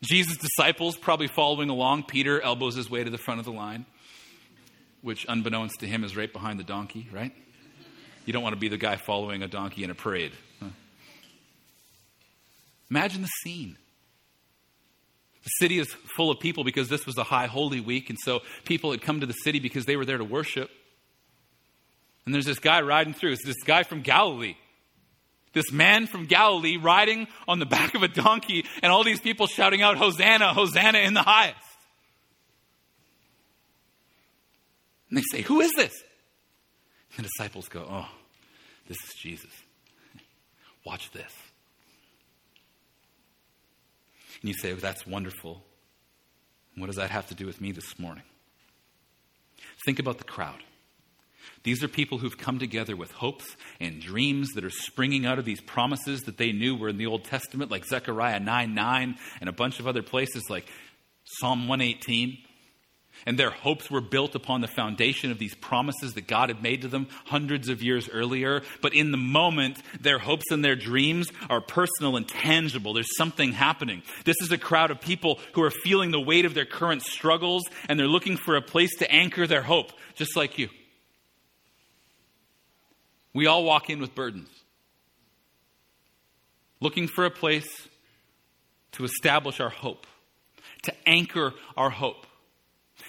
Jesus' 0.04 0.38
disciples 0.38 0.98
probably 0.98 1.28
following 1.28 1.70
along. 1.70 2.04
Peter 2.04 2.42
elbows 2.42 2.76
his 2.76 2.90
way 2.90 3.04
to 3.04 3.10
the 3.10 3.18
front 3.18 3.40
of 3.40 3.46
the 3.46 3.52
line, 3.52 3.86
which, 5.02 5.26
unbeknownst 5.30 5.80
to 5.82 5.88
him, 5.88 6.04
is 6.04 6.18
right 6.18 6.32
behind 6.32 6.60
the 6.60 6.64
donkey, 6.64 7.08
right? 7.12 7.34
You 8.26 8.34
don't 8.34 8.44
want 8.44 8.54
to 8.54 8.60
be 8.60 8.68
the 8.68 8.78
guy 8.78 8.96
following 8.96 9.44
a 9.44 9.48
donkey 9.48 9.84
in 9.84 9.90
a 9.90 9.96
parade. 9.96 10.32
Huh? 10.60 10.70
Imagine 12.90 13.22
the 13.22 13.30
scene. 13.44 13.78
The 15.44 15.50
city 15.60 15.80
is 15.80 15.88
full 16.16 16.30
of 16.30 16.40
people 16.40 16.64
because 16.64 16.88
this 16.88 17.06
was 17.06 17.18
a 17.18 17.24
high 17.24 17.48
holy 17.48 17.80
week, 17.80 18.10
and 18.10 18.18
so 18.20 18.42
people 18.66 18.92
had 18.92 19.02
come 19.02 19.22
to 19.22 19.26
the 19.26 19.34
city 19.34 19.60
because 19.60 19.86
they 19.86 19.98
were 19.98 20.06
there 20.06 20.18
to 20.18 20.24
worship. 20.24 20.70
And 22.26 22.34
there's 22.34 22.46
this 22.46 22.60
guy 22.60 22.82
riding 22.82 23.14
through. 23.14 23.32
It's 23.32 23.46
this 23.46 23.64
guy 23.64 23.84
from 23.84 24.02
Galilee 24.02 24.56
this 25.54 25.72
man 25.72 26.08
from 26.08 26.26
Galilee 26.26 26.78
riding 26.78 27.28
on 27.48 27.60
the 27.60 27.66
back 27.66 27.94
of 27.94 28.04
a 28.04 28.08
donkey, 28.08 28.66
and 28.82 28.92
all 28.92 29.04
these 29.04 29.20
people 29.20 29.48
shouting 29.48 29.82
out, 29.82 29.98
Hosanna, 29.98 30.54
Hosanna 30.54 31.00
in 31.00 31.14
the 31.14 31.22
highest. 31.22 31.58
And 35.10 35.18
they 35.18 35.24
say, 35.30 35.42
Who 35.42 35.60
is 35.60 35.72
this? 35.76 35.94
And 37.18 37.26
the 37.26 37.30
disciples 37.30 37.68
go, 37.68 37.86
Oh, 37.90 38.08
this 38.88 38.98
is 38.98 39.14
Jesus. 39.16 39.52
Watch 40.86 41.12
this. 41.12 41.34
And 44.42 44.50
you 44.50 44.56
say, 44.56 44.72
oh, 44.72 44.78
That's 44.78 45.06
wonderful. 45.06 45.64
What 46.78 46.88
does 46.88 46.96
that 46.96 47.12
have 47.12 47.28
to 47.28 47.36
do 47.36 47.46
with 47.46 47.60
me 47.60 47.74
this 47.74 48.00
morning? 48.00 48.24
Think 49.86 50.00
about 50.00 50.18
the 50.18 50.24
crowd. 50.24 50.64
These 51.64 51.84
are 51.84 51.88
people 51.88 52.18
who've 52.18 52.38
come 52.38 52.60
together 52.60 52.96
with 52.96 53.12
hopes 53.12 53.56
and 53.80 54.02
dreams 54.02 54.50
that 54.56 54.64
are 54.64 54.72
springing 54.72 55.26
out 55.26 55.40
of 55.40 55.46
these 55.46 55.62
promises 55.62 56.22
that 56.22 56.38
they 56.38 56.52
knew 56.52 56.76
were 56.76 56.90
in 56.90 56.98
the 56.98 57.06
Old 57.06 57.26
Testament, 57.26 57.70
like 57.70 57.86
Zechariah 57.86 58.40
9 58.40 58.74
9 58.74 59.16
and 59.40 59.50
a 59.50 59.54
bunch 59.54 59.80
of 59.80 59.88
other 59.88 60.02
places 60.02 60.44
like 60.50 60.66
Psalm 61.24 61.68
118. 61.68 62.38
and 63.26 63.38
their 63.38 63.52
hopes 63.52 63.92
were 63.92 64.02
built 64.02 64.36
upon 64.36 64.62
the 64.62 64.68
foundation 64.68 65.32
of 65.32 65.38
these 65.38 65.54
promises 65.56 66.14
that 66.14 66.28
God 66.28 66.50
had 66.50 66.64
made 66.64 66.82
to 66.82 66.88
them 66.88 67.08
hundreds 67.26 67.70
of 67.70 67.84
years 67.84 68.10
earlier. 68.10 68.62
But 68.82 68.94
in 68.94 69.12
the 69.12 69.18
moment, 69.18 69.78
their 70.00 70.18
hopes 70.18 70.46
and 70.50 70.66
their 70.66 70.76
dreams 70.76 71.30
are 71.50 71.62
personal 71.62 72.16
and 72.16 72.28
tangible. 72.28 72.94
There's 72.94 73.16
something 73.18 73.52
happening. 73.52 74.02
This 74.26 74.38
is 74.42 74.52
a 74.52 74.58
crowd 74.58 74.90
of 74.92 75.02
people 75.02 75.40
who 75.54 75.62
are 75.62 75.72
feeling 75.72 76.12
the 76.12 76.20
weight 76.20 76.46
of 76.46 76.54
their 76.54 76.66
current 76.66 77.04
struggles, 77.04 77.64
and 77.88 78.00
they're 78.00 78.08
looking 78.08 78.38
for 78.38 78.56
a 78.56 78.62
place 78.62 78.96
to 78.98 79.12
anchor 79.12 79.46
their 79.46 79.64
hope, 79.64 79.92
just 80.16 80.36
like 80.36 80.58
you. 80.58 80.70
We 83.34 83.48
all 83.48 83.64
walk 83.64 83.90
in 83.90 84.00
with 84.00 84.14
burdens, 84.14 84.50
looking 86.80 87.08
for 87.08 87.26
a 87.26 87.32
place 87.32 87.88
to 88.94 89.06
establish 89.06 89.60
our 89.60 89.70
hope, 89.70 90.06
to 90.84 90.94
anchor 91.08 91.54
our 91.78 91.90
hope. 91.90 92.28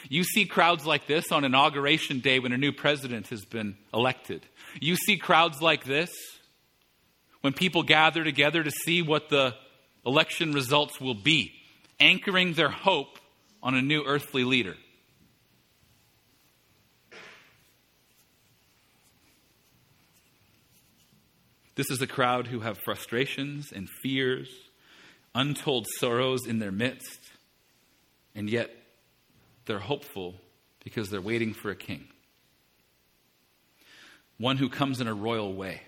You 0.08 0.24
see 0.24 0.44
crowds 0.44 0.86
like 0.86 1.06
this 1.06 1.32
on 1.32 1.44
inauguration 1.44 2.20
day 2.20 2.38
when 2.38 2.52
a 2.52 2.58
new 2.58 2.72
president 2.72 3.28
has 3.28 3.44
been 3.44 3.76
elected. 3.92 4.46
You 4.80 4.96
see 4.96 5.16
crowds 5.16 5.60
like 5.60 5.84
this 5.84 6.10
when 7.40 7.52
people 7.52 7.82
gather 7.82 8.24
together 8.24 8.62
to 8.62 8.70
see 8.70 9.02
what 9.02 9.28
the 9.28 9.54
election 10.06 10.52
results 10.52 11.00
will 11.00 11.14
be, 11.14 11.52
anchoring 12.00 12.54
their 12.54 12.70
hope 12.70 13.18
on 13.62 13.74
a 13.74 13.82
new 13.82 14.02
earthly 14.04 14.44
leader. 14.44 14.76
This 21.74 21.90
is 21.90 22.02
a 22.02 22.06
crowd 22.06 22.48
who 22.48 22.60
have 22.60 22.78
frustrations 22.84 23.72
and 23.72 23.88
fears, 24.02 24.48
untold 25.34 25.86
sorrows 25.98 26.46
in 26.46 26.58
their 26.58 26.72
midst, 26.72 27.20
and 28.34 28.50
yet 28.50 28.70
they're 29.64 29.78
hopeful 29.78 30.34
because 30.84 31.08
they're 31.08 31.20
waiting 31.20 31.54
for 31.54 31.70
a 31.70 31.76
king. 31.76 32.08
One 34.38 34.56
who 34.56 34.68
comes 34.68 35.00
in 35.00 35.06
a 35.06 35.14
royal 35.14 35.54
way. 35.54 35.82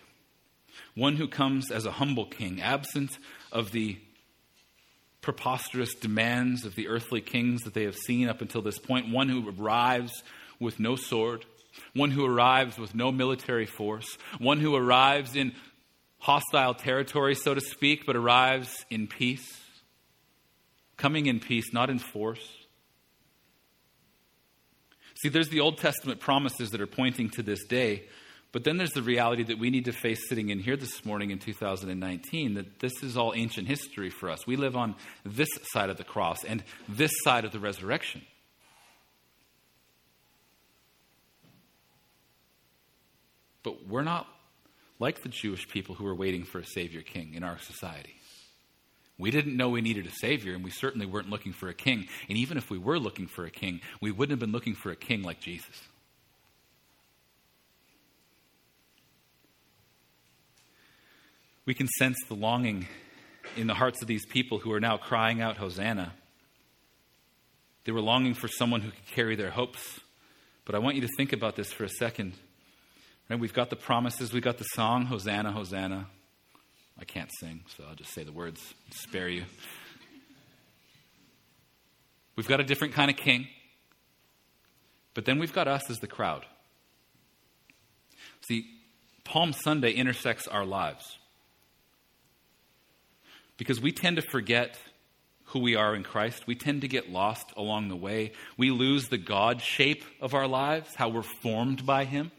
One 0.94 1.16
who 1.16 1.28
comes 1.28 1.70
as 1.70 1.86
a 1.86 1.92
humble 1.92 2.26
king, 2.26 2.62
absent 2.62 3.18
of 3.52 3.72
the 3.72 3.98
preposterous 5.20 5.94
demands 5.94 6.64
of 6.64 6.74
the 6.74 6.88
earthly 6.88 7.20
kings 7.20 7.62
that 7.62 7.74
they 7.74 7.84
have 7.84 7.96
seen 7.96 8.28
up 8.28 8.40
until 8.40 8.62
this 8.62 8.78
point. 8.78 9.10
One 9.10 9.28
who 9.28 9.52
arrives 9.58 10.22
with 10.60 10.78
no 10.78 10.96
sword. 10.96 11.44
One 11.94 12.10
who 12.10 12.24
arrives 12.24 12.78
with 12.78 12.94
no 12.94 13.10
military 13.10 13.66
force. 13.66 14.18
One 14.38 14.60
who 14.60 14.76
arrives 14.76 15.34
in 15.34 15.54
hostile 16.24 16.72
territory, 16.72 17.34
so 17.34 17.52
to 17.52 17.60
speak, 17.60 18.06
but 18.06 18.16
arrives 18.16 18.86
in 18.88 19.06
peace. 19.06 19.60
Coming 20.96 21.26
in 21.26 21.38
peace, 21.38 21.70
not 21.70 21.90
in 21.90 21.98
force. 21.98 22.48
See, 25.16 25.28
there's 25.28 25.50
the 25.50 25.60
Old 25.60 25.76
Testament 25.76 26.20
promises 26.20 26.70
that 26.70 26.80
are 26.80 26.86
pointing 26.86 27.28
to 27.30 27.42
this 27.42 27.62
day, 27.66 28.04
but 28.52 28.64
then 28.64 28.78
there's 28.78 28.92
the 28.92 29.02
reality 29.02 29.42
that 29.44 29.58
we 29.58 29.68
need 29.68 29.84
to 29.84 29.92
face 29.92 30.26
sitting 30.26 30.48
in 30.48 30.60
here 30.60 30.78
this 30.78 31.04
morning 31.04 31.30
in 31.30 31.38
2019 31.38 32.54
that 32.54 32.78
this 32.78 33.02
is 33.02 33.18
all 33.18 33.34
ancient 33.36 33.68
history 33.68 34.08
for 34.08 34.30
us. 34.30 34.46
We 34.46 34.56
live 34.56 34.76
on 34.76 34.94
this 35.26 35.48
side 35.74 35.90
of 35.90 35.98
the 35.98 36.04
cross 36.04 36.42
and 36.42 36.64
this 36.88 37.10
side 37.22 37.44
of 37.44 37.52
the 37.52 37.58
resurrection. 37.58 38.22
But 43.62 43.86
we're 43.86 44.02
not 44.02 44.26
like 44.98 45.22
the 45.22 45.28
Jewish 45.28 45.68
people 45.68 45.94
who 45.94 46.04
were 46.04 46.14
waiting 46.14 46.44
for 46.44 46.58
a 46.58 46.66
Savior 46.66 47.02
King 47.02 47.34
in 47.34 47.42
our 47.42 47.58
society. 47.58 48.14
We 49.18 49.30
didn't 49.30 49.56
know 49.56 49.68
we 49.68 49.80
needed 49.80 50.06
a 50.06 50.10
Savior, 50.10 50.54
and 50.54 50.64
we 50.64 50.70
certainly 50.70 51.06
weren't 51.06 51.30
looking 51.30 51.52
for 51.52 51.68
a 51.68 51.74
king. 51.74 52.08
And 52.28 52.36
even 52.36 52.56
if 52.56 52.68
we 52.68 52.78
were 52.78 52.98
looking 52.98 53.26
for 53.26 53.44
a 53.44 53.50
king, 53.50 53.80
we 54.00 54.10
wouldn't 54.10 54.32
have 54.32 54.40
been 54.40 54.52
looking 54.52 54.74
for 54.74 54.90
a 54.90 54.96
king 54.96 55.22
like 55.22 55.40
Jesus. 55.40 55.82
We 61.66 61.74
can 61.74 61.88
sense 61.88 62.16
the 62.28 62.34
longing 62.34 62.88
in 63.56 63.68
the 63.68 63.74
hearts 63.74 64.02
of 64.02 64.08
these 64.08 64.26
people 64.26 64.58
who 64.58 64.72
are 64.72 64.80
now 64.80 64.96
crying 64.96 65.40
out, 65.40 65.56
Hosanna. 65.56 66.12
They 67.84 67.92
were 67.92 68.00
longing 68.00 68.34
for 68.34 68.48
someone 68.48 68.80
who 68.80 68.90
could 68.90 69.06
carry 69.14 69.36
their 69.36 69.50
hopes. 69.50 70.00
But 70.64 70.74
I 70.74 70.78
want 70.78 70.96
you 70.96 71.02
to 71.02 71.08
think 71.16 71.32
about 71.32 71.56
this 71.56 71.72
for 71.72 71.84
a 71.84 71.88
second. 71.88 72.34
Right? 73.28 73.38
We've 73.38 73.54
got 73.54 73.70
the 73.70 73.76
promises, 73.76 74.32
we've 74.32 74.42
got 74.42 74.58
the 74.58 74.64
song, 74.64 75.06
Hosanna, 75.06 75.52
Hosanna. 75.52 76.06
I 76.98 77.04
can't 77.04 77.30
sing, 77.40 77.64
so 77.76 77.84
I'll 77.88 77.96
just 77.96 78.12
say 78.12 78.22
the 78.22 78.32
words, 78.32 78.60
spare 78.90 79.28
you. 79.28 79.44
We've 82.36 82.46
got 82.46 82.60
a 82.60 82.64
different 82.64 82.94
kind 82.94 83.10
of 83.10 83.16
king, 83.16 83.48
but 85.14 85.24
then 85.24 85.38
we've 85.38 85.52
got 85.52 85.68
us 85.68 85.88
as 85.90 85.98
the 85.98 86.06
crowd. 86.06 86.44
See, 88.48 88.66
Palm 89.24 89.52
Sunday 89.52 89.92
intersects 89.92 90.46
our 90.46 90.64
lives 90.64 91.18
because 93.56 93.80
we 93.80 93.92
tend 93.92 94.16
to 94.16 94.22
forget 94.22 94.78
who 95.46 95.60
we 95.60 95.76
are 95.76 95.94
in 95.94 96.02
Christ. 96.02 96.46
We 96.46 96.54
tend 96.56 96.82
to 96.82 96.88
get 96.88 97.10
lost 97.10 97.52
along 97.56 97.88
the 97.88 97.96
way. 97.96 98.32
We 98.56 98.70
lose 98.70 99.08
the 99.08 99.18
God 99.18 99.60
shape 99.60 100.04
of 100.20 100.34
our 100.34 100.48
lives, 100.48 100.94
how 100.94 101.08
we're 101.08 101.22
formed 101.22 101.86
by 101.86 102.04
Him. 102.04 102.32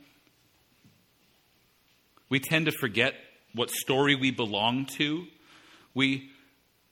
We 2.29 2.39
tend 2.39 2.65
to 2.65 2.71
forget 2.71 3.13
what 3.53 3.69
story 3.69 4.15
we 4.15 4.31
belong 4.31 4.85
to. 4.97 5.25
We 5.93 6.31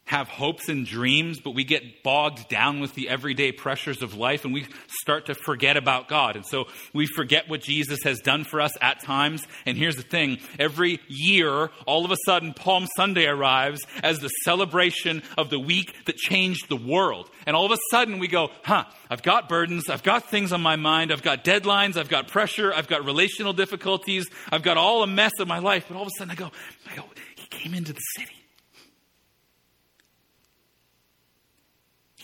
have 0.06 0.28
hopes 0.28 0.68
and 0.68 0.86
dreams, 0.86 1.40
but 1.40 1.52
we 1.52 1.64
get 1.64 2.04
bogged 2.04 2.50
down 2.50 2.82
with 2.82 2.94
the 2.94 3.08
everyday 3.08 3.54
pressures 3.54 4.02
of 4.02 4.16
life 4.16 4.44
and 4.44 4.54
we 4.54 4.68
start 5.02 5.28
to 5.28 5.34
forget 5.34 5.78
about 5.78 6.10
God. 6.10 6.36
And 6.36 6.46
so 6.46 6.66
we 6.94 7.08
forget 7.08 7.48
what 7.48 7.62
Jesus 7.62 8.04
has 8.04 8.20
done 8.20 8.44
for 8.44 8.60
us 8.60 8.74
at 8.82 9.02
times. 9.02 9.48
And 9.66 9.78
here's 9.78 9.96
the 9.96 10.04
thing 10.04 10.40
every 10.60 11.00
year, 11.08 11.70
all 11.88 12.04
of 12.04 12.12
a 12.12 12.18
sudden, 12.26 12.54
Palm 12.54 12.86
Sunday 12.98 13.28
arrives 13.28 13.82
as 14.04 14.20
the 14.20 14.28
celebration 14.28 15.24
of 15.38 15.50
the 15.50 15.60
week 15.60 15.96
that 16.06 16.18
changed 16.18 16.68
the 16.68 16.76
world. 16.76 17.30
And 17.48 17.56
all 17.56 17.66
of 17.66 17.72
a 17.72 17.78
sudden, 17.90 18.20
we 18.20 18.28
go, 18.28 18.50
huh, 18.64 18.84
I've 19.10 19.24
got 19.24 19.48
burdens, 19.48 19.90
I've 19.90 20.04
got 20.04 20.30
things 20.30 20.52
on 20.52 20.62
my 20.62 20.76
mind, 20.76 21.14
I've 21.14 21.24
got 21.24 21.46
deadlines, 21.46 21.96
I've 21.96 22.10
got 22.10 22.28
pressure, 22.28 22.74
I've 22.74 22.88
got 22.88 23.06
relational 23.06 23.54
difficulties, 23.54 24.28
I've 24.52 24.64
got 24.64 24.76
all 24.76 25.02
a 25.02 25.08
mess 25.08 25.32
of 25.40 25.48
my 25.48 25.60
life. 25.60 25.86
But 25.88 25.96
all 25.96 26.04
of 26.04 26.10
a 26.10 26.18
sudden, 26.18 26.32
I 26.32 26.36
go, 26.36 26.52
I 26.92 26.96
go, 26.96 27.06
He 27.36 27.48
came 27.48 27.74
into 27.74 27.94
the 27.94 28.02
city. 28.18 28.43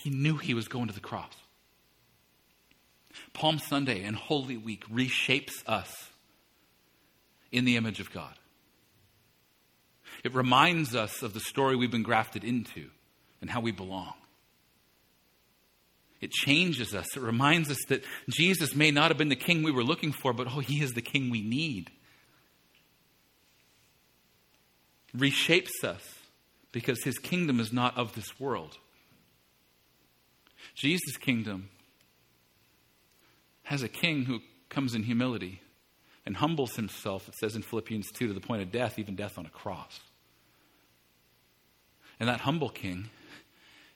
He 0.02 0.08
knew 0.08 0.38
he 0.38 0.54
was 0.54 0.66
going 0.66 0.88
to 0.88 0.94
the 0.94 1.00
cross. 1.00 1.34
Palm 3.34 3.58
Sunday 3.58 4.02
and 4.02 4.16
Holy 4.16 4.56
Week 4.56 4.84
reshapes 4.88 5.62
us 5.66 5.92
in 7.52 7.66
the 7.66 7.76
image 7.76 8.00
of 8.00 8.10
God. 8.10 8.34
It 10.24 10.34
reminds 10.34 10.94
us 10.94 11.22
of 11.22 11.34
the 11.34 11.40
story 11.40 11.76
we've 11.76 11.90
been 11.90 12.02
grafted 12.02 12.44
into 12.44 12.88
and 13.42 13.50
how 13.50 13.60
we 13.60 13.72
belong. 13.72 14.14
It 16.22 16.30
changes 16.30 16.94
us. 16.94 17.14
It 17.14 17.22
reminds 17.22 17.70
us 17.70 17.78
that 17.88 18.02
Jesus 18.30 18.74
may 18.74 18.90
not 18.90 19.10
have 19.10 19.18
been 19.18 19.28
the 19.28 19.36
king 19.36 19.62
we 19.62 19.70
were 19.70 19.84
looking 19.84 20.12
for, 20.12 20.32
but 20.32 20.46
oh, 20.46 20.60
he 20.60 20.82
is 20.82 20.92
the 20.92 21.02
king 21.02 21.28
we 21.28 21.42
need. 21.42 21.90
Reshapes 25.14 25.84
us 25.84 26.02
because 26.72 27.02
his 27.02 27.18
kingdom 27.18 27.60
is 27.60 27.72
not 27.72 27.98
of 27.98 28.14
this 28.14 28.40
world. 28.40 28.78
Jesus' 30.74 31.16
kingdom 31.16 31.68
has 33.64 33.82
a 33.82 33.88
king 33.88 34.24
who 34.24 34.40
comes 34.68 34.94
in 34.94 35.02
humility 35.02 35.60
and 36.26 36.36
humbles 36.36 36.76
himself, 36.76 37.28
it 37.28 37.34
says 37.36 37.56
in 37.56 37.62
Philippians 37.62 38.10
2, 38.12 38.28
to 38.28 38.32
the 38.32 38.40
point 38.40 38.62
of 38.62 38.70
death, 38.70 38.98
even 38.98 39.16
death 39.16 39.38
on 39.38 39.46
a 39.46 39.50
cross. 39.50 40.00
And 42.18 42.28
that 42.28 42.40
humble 42.40 42.68
king 42.68 43.08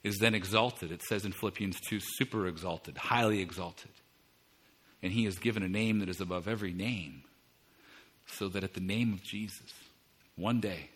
is 0.03 0.18
then 0.18 0.35
exalted. 0.35 0.90
It 0.90 1.03
says 1.03 1.24
in 1.24 1.33
Philippians 1.33 1.79
2, 1.88 1.98
super 2.00 2.46
exalted, 2.46 2.96
highly 2.96 3.40
exalted. 3.40 3.90
And 5.03 5.12
he 5.12 5.27
is 5.27 5.38
given 5.38 5.62
a 5.62 5.68
name 5.68 5.98
that 5.98 6.09
is 6.09 6.20
above 6.20 6.48
every 6.48 6.72
name, 6.72 7.24
so 8.27 8.48
that 8.48 8.64
at 8.64 8.74
the 8.74 8.81
name 8.81 9.12
of 9.12 9.22
Jesus, 9.22 9.72
one 10.37 10.61
day, 10.61 10.88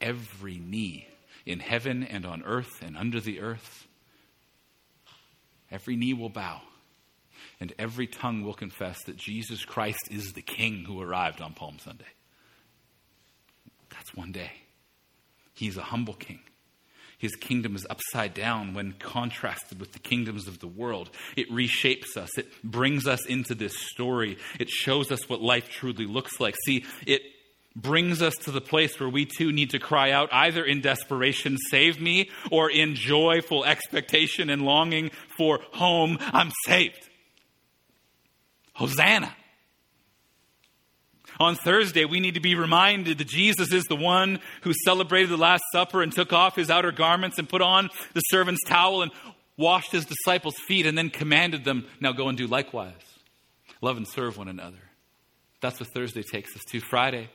every 0.00 0.58
knee 0.58 1.06
in 1.46 1.60
heaven 1.60 2.02
and 2.02 2.26
on 2.26 2.42
earth 2.42 2.82
and 2.82 2.96
under 2.96 3.20
the 3.20 3.40
earth 3.40 3.86
Every 5.70 5.96
knee 5.96 6.14
will 6.14 6.28
bow, 6.28 6.60
and 7.60 7.72
every 7.78 8.06
tongue 8.06 8.42
will 8.42 8.54
confess 8.54 9.02
that 9.04 9.16
Jesus 9.16 9.64
Christ 9.64 10.08
is 10.10 10.32
the 10.32 10.42
King 10.42 10.84
who 10.86 11.00
arrived 11.00 11.40
on 11.40 11.54
Palm 11.54 11.78
Sunday. 11.78 12.04
That's 13.90 14.14
one 14.14 14.32
day. 14.32 14.52
He's 15.54 15.76
a 15.76 15.82
humble 15.82 16.14
king. 16.14 16.40
His 17.18 17.36
kingdom 17.36 17.76
is 17.76 17.86
upside 17.90 18.32
down 18.32 18.72
when 18.72 18.92
contrasted 18.92 19.78
with 19.78 19.92
the 19.92 19.98
kingdoms 19.98 20.48
of 20.48 20.60
the 20.60 20.66
world. 20.66 21.10
It 21.36 21.50
reshapes 21.50 22.16
us. 22.16 22.38
It 22.38 22.48
brings 22.64 23.06
us 23.06 23.26
into 23.26 23.54
this 23.54 23.76
story. 23.76 24.38
It 24.58 24.70
shows 24.70 25.12
us 25.12 25.28
what 25.28 25.42
life 25.42 25.68
truly 25.68 26.06
looks 26.06 26.40
like. 26.40 26.54
See, 26.64 26.86
it 27.06 27.20
brings 27.76 28.20
us 28.20 28.34
to 28.34 28.50
the 28.50 28.60
place 28.60 28.98
where 28.98 29.08
we 29.08 29.24
too 29.24 29.52
need 29.52 29.70
to 29.70 29.78
cry 29.78 30.10
out, 30.10 30.28
either 30.32 30.64
in 30.64 30.80
desperation, 30.80 31.56
save 31.70 32.00
me, 32.00 32.28
or 32.50 32.70
in 32.70 32.94
joyful 32.94 33.64
expectation 33.64 34.50
and 34.50 34.62
longing 34.62 35.10
for 35.36 35.60
home, 35.72 36.18
I'm 36.20 36.50
saved. 36.66 37.08
Hosanna. 38.74 39.34
On 41.38 41.54
Thursday, 41.54 42.04
we 42.04 42.20
need 42.20 42.34
to 42.34 42.40
be 42.40 42.54
reminded 42.54 43.18
that 43.18 43.28
Jesus 43.28 43.72
is 43.72 43.84
the 43.84 43.96
one 43.96 44.40
who 44.62 44.74
celebrated 44.84 45.30
the 45.30 45.38
Last 45.38 45.62
Supper 45.72 46.02
and 46.02 46.12
took 46.12 46.32
off 46.32 46.56
his 46.56 46.70
outer 46.70 46.92
garments 46.92 47.38
and 47.38 47.48
put 47.48 47.62
on 47.62 47.88
the 48.12 48.20
servant's 48.20 48.62
towel 48.66 49.02
and 49.02 49.12
washed 49.56 49.92
his 49.92 50.04
disciples' 50.04 50.58
feet 50.66 50.86
and 50.86 50.98
then 50.98 51.08
commanded 51.08 51.64
them, 51.64 51.86
now 52.00 52.12
go 52.12 52.28
and 52.28 52.36
do 52.36 52.46
likewise. 52.46 52.92
Love 53.80 53.96
and 53.96 54.08
serve 54.08 54.36
one 54.36 54.48
another. 54.48 54.76
That's 55.62 55.80
what 55.80 55.88
Thursday 55.94 56.22
takes 56.22 56.54
us 56.56 56.62
to. 56.70 56.80
Friday 56.80 57.30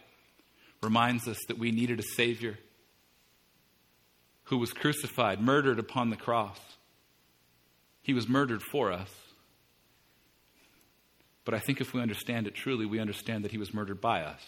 reminds 0.85 1.27
us 1.27 1.37
that 1.47 1.57
we 1.57 1.71
needed 1.71 1.99
a 1.99 2.03
Savior 2.03 2.57
who 4.45 4.57
was 4.57 4.71
crucified, 4.71 5.41
murdered 5.41 5.79
upon 5.79 6.09
the 6.09 6.15
cross. 6.15 6.59
He 8.01 8.13
was 8.13 8.29
murdered 8.29 8.61
for 8.71 8.91
us. 8.91 9.09
But 11.43 11.55
I 11.55 11.59
think 11.59 11.81
if 11.81 11.93
we 11.93 12.01
understand 12.01 12.47
it 12.47 12.55
truly, 12.55 12.85
we 12.85 12.99
understand 12.99 13.43
that 13.43 13.51
he 13.51 13.57
was 13.57 13.73
murdered 13.73 13.99
by 13.99 14.21
us, 14.21 14.41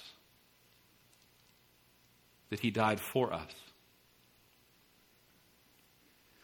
that 2.50 2.60
he 2.60 2.72
died 2.72 3.00
for 3.00 3.34
us. 3.34 3.52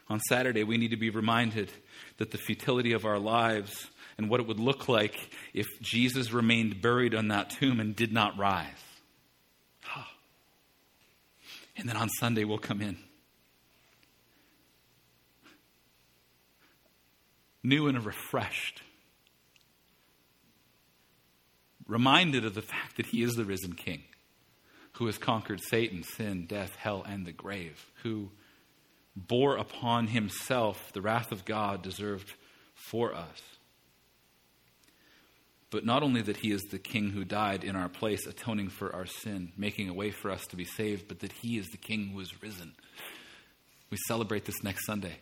On 0.08 0.20
Saturday, 0.20 0.64
we 0.64 0.76
need 0.76 0.90
to 0.90 0.96
be 0.96 1.10
reminded 1.10 1.72
that 2.18 2.30
the 2.30 2.38
futility 2.38 2.92
of 2.92 3.04
our 3.04 3.18
lives 3.18 3.86
and 4.18 4.28
what 4.28 4.40
it 4.40 4.46
would 4.46 4.60
look 4.60 4.88
like 4.88 5.16
if 5.54 5.66
Jesus 5.80 6.32
remained 6.32 6.82
buried 6.82 7.14
on 7.14 7.28
that 7.28 7.50
tomb 7.50 7.80
and 7.80 7.96
did 7.96 8.12
not 8.12 8.38
rise. 8.38 8.68
And 11.76 11.88
then 11.88 11.96
on 11.96 12.08
Sunday, 12.08 12.44
we'll 12.44 12.58
come 12.58 12.80
in. 12.80 12.98
New 17.62 17.88
and 17.88 18.04
refreshed 18.04 18.82
reminded 21.86 22.44
of 22.44 22.54
the 22.54 22.62
fact 22.62 22.96
that 22.96 23.06
he 23.06 23.22
is 23.22 23.34
the 23.34 23.44
risen 23.44 23.74
king 23.74 24.02
who 24.92 25.06
has 25.06 25.18
conquered 25.18 25.60
Satan, 25.60 26.02
sin, 26.02 26.46
death, 26.46 26.76
hell, 26.76 27.04
and 27.06 27.26
the 27.26 27.32
grave, 27.32 27.90
who 28.02 28.30
bore 29.16 29.56
upon 29.56 30.08
himself 30.08 30.92
the 30.92 31.02
wrath 31.02 31.32
of 31.32 31.44
God 31.44 31.82
deserved 31.82 32.34
for 32.74 33.14
us. 33.14 33.42
But 35.74 35.84
not 35.84 36.04
only 36.04 36.22
that 36.22 36.36
he 36.36 36.52
is 36.52 36.62
the 36.70 36.78
king 36.78 37.10
who 37.10 37.24
died 37.24 37.64
in 37.64 37.74
our 37.74 37.88
place, 37.88 38.28
atoning 38.28 38.68
for 38.68 38.94
our 38.94 39.06
sin, 39.06 39.50
making 39.56 39.88
a 39.88 39.92
way 39.92 40.12
for 40.12 40.30
us 40.30 40.46
to 40.50 40.56
be 40.56 40.64
saved, 40.64 41.08
but 41.08 41.18
that 41.18 41.32
he 41.32 41.58
is 41.58 41.66
the 41.70 41.78
king 41.78 42.10
who 42.10 42.20
is 42.20 42.40
risen. 42.40 42.76
We 43.90 43.98
celebrate 44.06 44.44
this 44.44 44.62
next 44.62 44.86
Sunday 44.86 45.16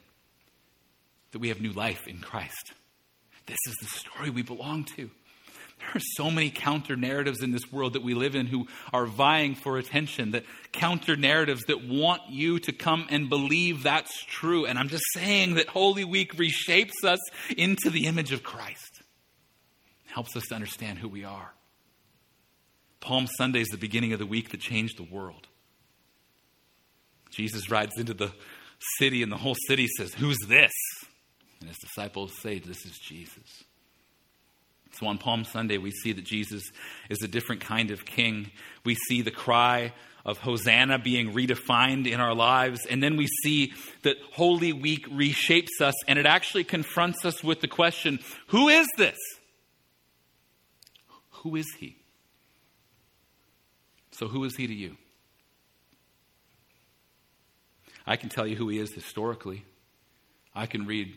that 1.31 1.39
we 1.39 1.49
have 1.49 1.63
new 1.63 1.73
life 1.73 2.07
in 2.07 2.19
Christ. 2.19 2.75
This 3.47 3.57
is 3.67 3.77
the 3.81 3.87
story 3.87 4.29
we 4.29 4.43
belong 4.43 4.85
to. 4.97 5.11
There 5.79 5.89
are 5.95 6.01
so 6.17 6.31
many 6.31 6.51
counter 6.51 6.97
narratives 6.97 7.43
in 7.43 7.53
this 7.53 7.73
world 7.73 7.95
that 7.95 8.03
we 8.03 8.13
live 8.13 8.35
in 8.35 8.45
who 8.45 8.69
are 8.93 9.07
vying 9.07 9.55
for 9.55 9.79
attention, 9.79 10.33
that 10.33 10.45
counter 10.71 11.17
narratives 11.17 11.63
that 11.69 11.89
want 11.89 12.21
you 12.29 12.59
to 12.59 12.73
come 12.73 13.07
and 13.09 13.31
believe 13.31 13.85
that's 13.85 14.23
true. 14.25 14.67
And 14.67 14.79
I'm 14.79 14.91
just 14.91 15.05
saying 15.15 15.55
that 15.55 15.69
Holy 15.69 16.05
Week 16.05 16.37
reshapes 16.37 17.05
us 17.05 17.21
into 17.57 17.89
the 17.89 18.05
image 18.05 18.33
of 18.33 18.43
Christ, 18.43 19.02
helps 20.13 20.37
us 20.37 20.45
to 20.49 20.55
understand 20.55 20.99
who 20.99 21.09
we 21.09 21.25
are. 21.25 21.53
Palm 23.01 23.27
Sunday 23.27 23.61
is 23.61 23.69
the 23.69 23.79
beginning 23.79 24.13
of 24.13 24.19
the 24.19 24.27
week 24.27 24.51
that 24.51 24.61
changed 24.61 24.99
the 24.99 25.15
world. 25.15 25.49
Jesus 27.31 27.71
rides 27.71 27.93
into 27.99 28.15
the 28.15 28.33
city, 28.99 29.23
and 29.23 29.33
the 29.33 29.37
whole 29.37 29.57
city 29.67 29.89
says, 29.97 30.15
Who's 30.15 30.39
this? 30.47 30.73
And 31.61 31.69
his 31.69 31.79
disciples 31.79 32.33
say, 32.41 32.59
This 32.59 32.85
is 32.85 32.99
Jesus. 32.99 33.65
So 34.93 35.07
on 35.07 35.17
Palm 35.17 35.45
Sunday, 35.45 35.79
we 35.79 35.91
see 35.91 36.13
that 36.13 36.25
Jesus 36.25 36.63
is 37.09 37.23
a 37.23 37.29
different 37.29 37.63
kind 37.63 37.91
of 37.91 38.05
king. 38.05 38.51
We 38.85 38.95
see 38.95 39.23
the 39.23 39.31
cry 39.31 39.95
of 40.27 40.39
Hosanna 40.39 40.99
being 40.99 41.33
redefined 41.33 42.07
in 42.07 42.21
our 42.21 42.35
lives. 42.35 42.85
And 42.85 43.03
then 43.03 43.17
we 43.17 43.27
see 43.27 43.73
that 44.03 44.17
Holy 44.35 44.75
Week 44.75 45.09
reshapes 45.09 45.81
us 45.81 45.95
and 46.07 46.19
it 46.19 46.27
actually 46.27 46.65
confronts 46.65 47.25
us 47.25 47.43
with 47.43 47.61
the 47.61 47.69
question 47.69 48.21
who 48.49 48.69
is 48.69 48.87
this? 48.99 49.19
Who 51.43 51.57
is 51.57 51.67
he? 51.79 51.97
So, 54.13 54.29
who 54.29 54.45
is 54.45 54.57
he 54.57 54.67
to 54.67 54.75
you? 54.75 54.97
I 58.07 58.17
can 58.17 58.29
tell 58.29 58.47
you 58.47 58.57
who 58.57 58.69
he 58.69 58.79
is 58.79 58.93
historically. 58.93 59.65
I 60.55 60.67
can 60.67 60.87
read 60.87 61.15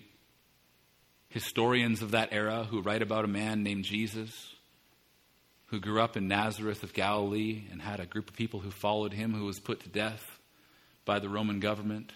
historians 1.29 2.01
of 2.01 2.11
that 2.11 2.29
era 2.31 2.63
who 2.63 2.81
write 2.81 3.01
about 3.01 3.25
a 3.25 3.27
man 3.27 3.63
named 3.63 3.83
Jesus 3.83 4.55
who 5.67 5.79
grew 5.79 5.99
up 5.99 6.15
in 6.15 6.27
Nazareth 6.27 6.83
of 6.83 6.93
Galilee 6.93 7.63
and 7.71 7.81
had 7.81 7.99
a 7.99 8.05
group 8.05 8.29
of 8.29 8.35
people 8.35 8.59
who 8.59 8.71
followed 8.71 9.13
him 9.13 9.33
who 9.33 9.45
was 9.45 9.59
put 9.59 9.81
to 9.81 9.89
death 9.89 10.23
by 11.05 11.19
the 11.19 11.27
Roman 11.27 11.59
government. 11.59 12.13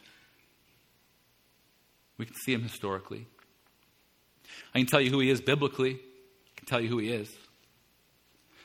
We 2.18 2.26
can 2.26 2.36
see 2.36 2.54
him 2.54 2.62
historically. 2.62 3.26
I 4.74 4.80
can 4.80 4.88
tell 4.88 5.02
you 5.02 5.10
who 5.10 5.20
he 5.20 5.30
is 5.30 5.42
biblically. 5.42 5.96
I 5.96 6.60
can 6.60 6.68
tell 6.68 6.80
you 6.80 6.90
who 6.90 7.00
he 7.00 7.10
is. 7.10 7.30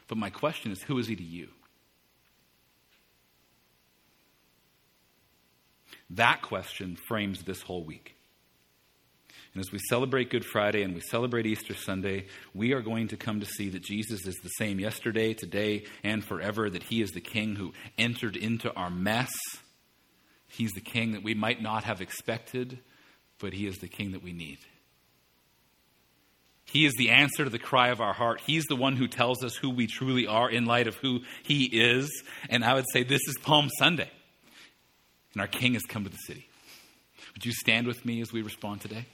But 0.09 0.19
my 0.19 0.31
question 0.31 0.73
is 0.73 0.83
who 0.83 0.99
is 0.99 1.07
he 1.07 1.17
to 1.17 1.23
you? 1.23 1.49
That 6.11 6.43
question 6.43 6.97
frames 6.97 7.43
this 7.43 7.63
whole 7.63 7.85
week. 7.85 8.15
And 9.55 9.61
as 9.61 9.71
we 9.73 9.79
celebrate 9.89 10.31
Good 10.31 10.45
Friday 10.45 10.83
and 10.83 10.95
we 10.95 11.01
celebrate 11.01 11.47
Easter 11.47 11.75
Sunday, 11.75 12.27
we 12.55 12.73
are 12.73 12.83
going 12.83 13.09
to 13.09 13.17
come 13.17 13.39
to 13.41 13.47
see 13.47 13.69
that 13.71 13.85
Jesus 13.85 14.27
is 14.27 14.35
the 14.43 14.49
same 14.49 14.81
yesterday, 14.81 15.33
today, 15.33 15.85
and 16.03 16.25
forever, 16.25 16.69
that 16.69 16.83
he 16.83 17.01
is 17.01 17.11
the 17.13 17.21
king 17.21 17.55
who 17.55 17.73
entered 17.97 18.37
into 18.37 18.73
our 18.75 18.91
mess. 18.91 19.33
He's 20.49 20.73
the 20.73 20.81
king 20.81 21.13
that 21.13 21.23
we 21.23 21.35
might 21.35 21.63
not 21.63 21.85
have 21.85 22.01
expected, 22.01 22.81
but 23.39 23.53
he 23.53 23.67
is 23.67 23.79
the 23.79 23.89
king 23.89 24.13
that 24.13 24.25
we 24.25 24.33
need. 24.33 24.59
He 26.75 26.87
is 26.87 26.95
the 26.95 27.11
answer 27.11 27.45
to 27.45 27.51
the 27.51 27.59
cry 27.61 27.91
of 27.91 28.01
our 28.01 28.13
heart. 28.13 28.41
He's 28.45 28.65
the 28.65 28.75
one 28.75 28.97
who 28.97 29.07
tells 29.07 29.45
us 29.45 29.55
who 29.55 29.71
we 29.71 29.87
truly 29.87 30.27
are 30.27 30.51
in 30.51 30.67
light 30.67 30.89
of 30.89 30.97
who 30.97 31.21
he 31.45 31.67
is. 31.67 32.11
And 32.51 32.65
I 32.65 32.75
would 32.75 32.87
say 32.93 33.05
this 33.05 33.21
is 33.29 33.39
Palm 33.41 33.71
Sunday. 33.79 34.11
And 35.35 35.41
our 35.41 35.47
king 35.47 35.75
has 35.75 35.85
come 35.85 36.03
to 36.03 36.11
the 36.11 36.17
city. 36.17 36.49
Would 37.33 37.47
you 37.47 37.53
stand 37.53 37.87
with 37.87 38.05
me 38.05 38.21
as 38.21 38.33
we 38.33 38.43
respond 38.43 38.81
today? 38.81 39.07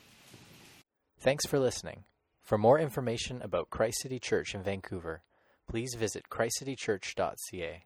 Thanks 1.19 1.45
for 1.45 1.59
listening. 1.59 2.05
For 2.41 2.57
more 2.57 2.79
information 2.79 3.43
about 3.43 3.69
Christ 3.69 4.01
City 4.01 4.19
Church 4.19 4.55
in 4.55 4.63
Vancouver, 4.63 5.21
please 5.69 5.95
visit 5.99 6.31
christcitychurch.ca. 6.31 7.85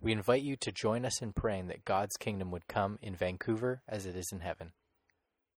We 0.00 0.12
invite 0.12 0.42
you 0.42 0.56
to 0.56 0.72
join 0.72 1.04
us 1.04 1.20
in 1.20 1.34
praying 1.34 1.66
that 1.66 1.84
God's 1.84 2.16
kingdom 2.16 2.50
would 2.50 2.66
come 2.66 2.98
in 3.02 3.14
Vancouver 3.14 3.82
as 3.86 4.06
it 4.06 4.16
is 4.16 4.30
in 4.32 4.40
heaven. 4.40 4.72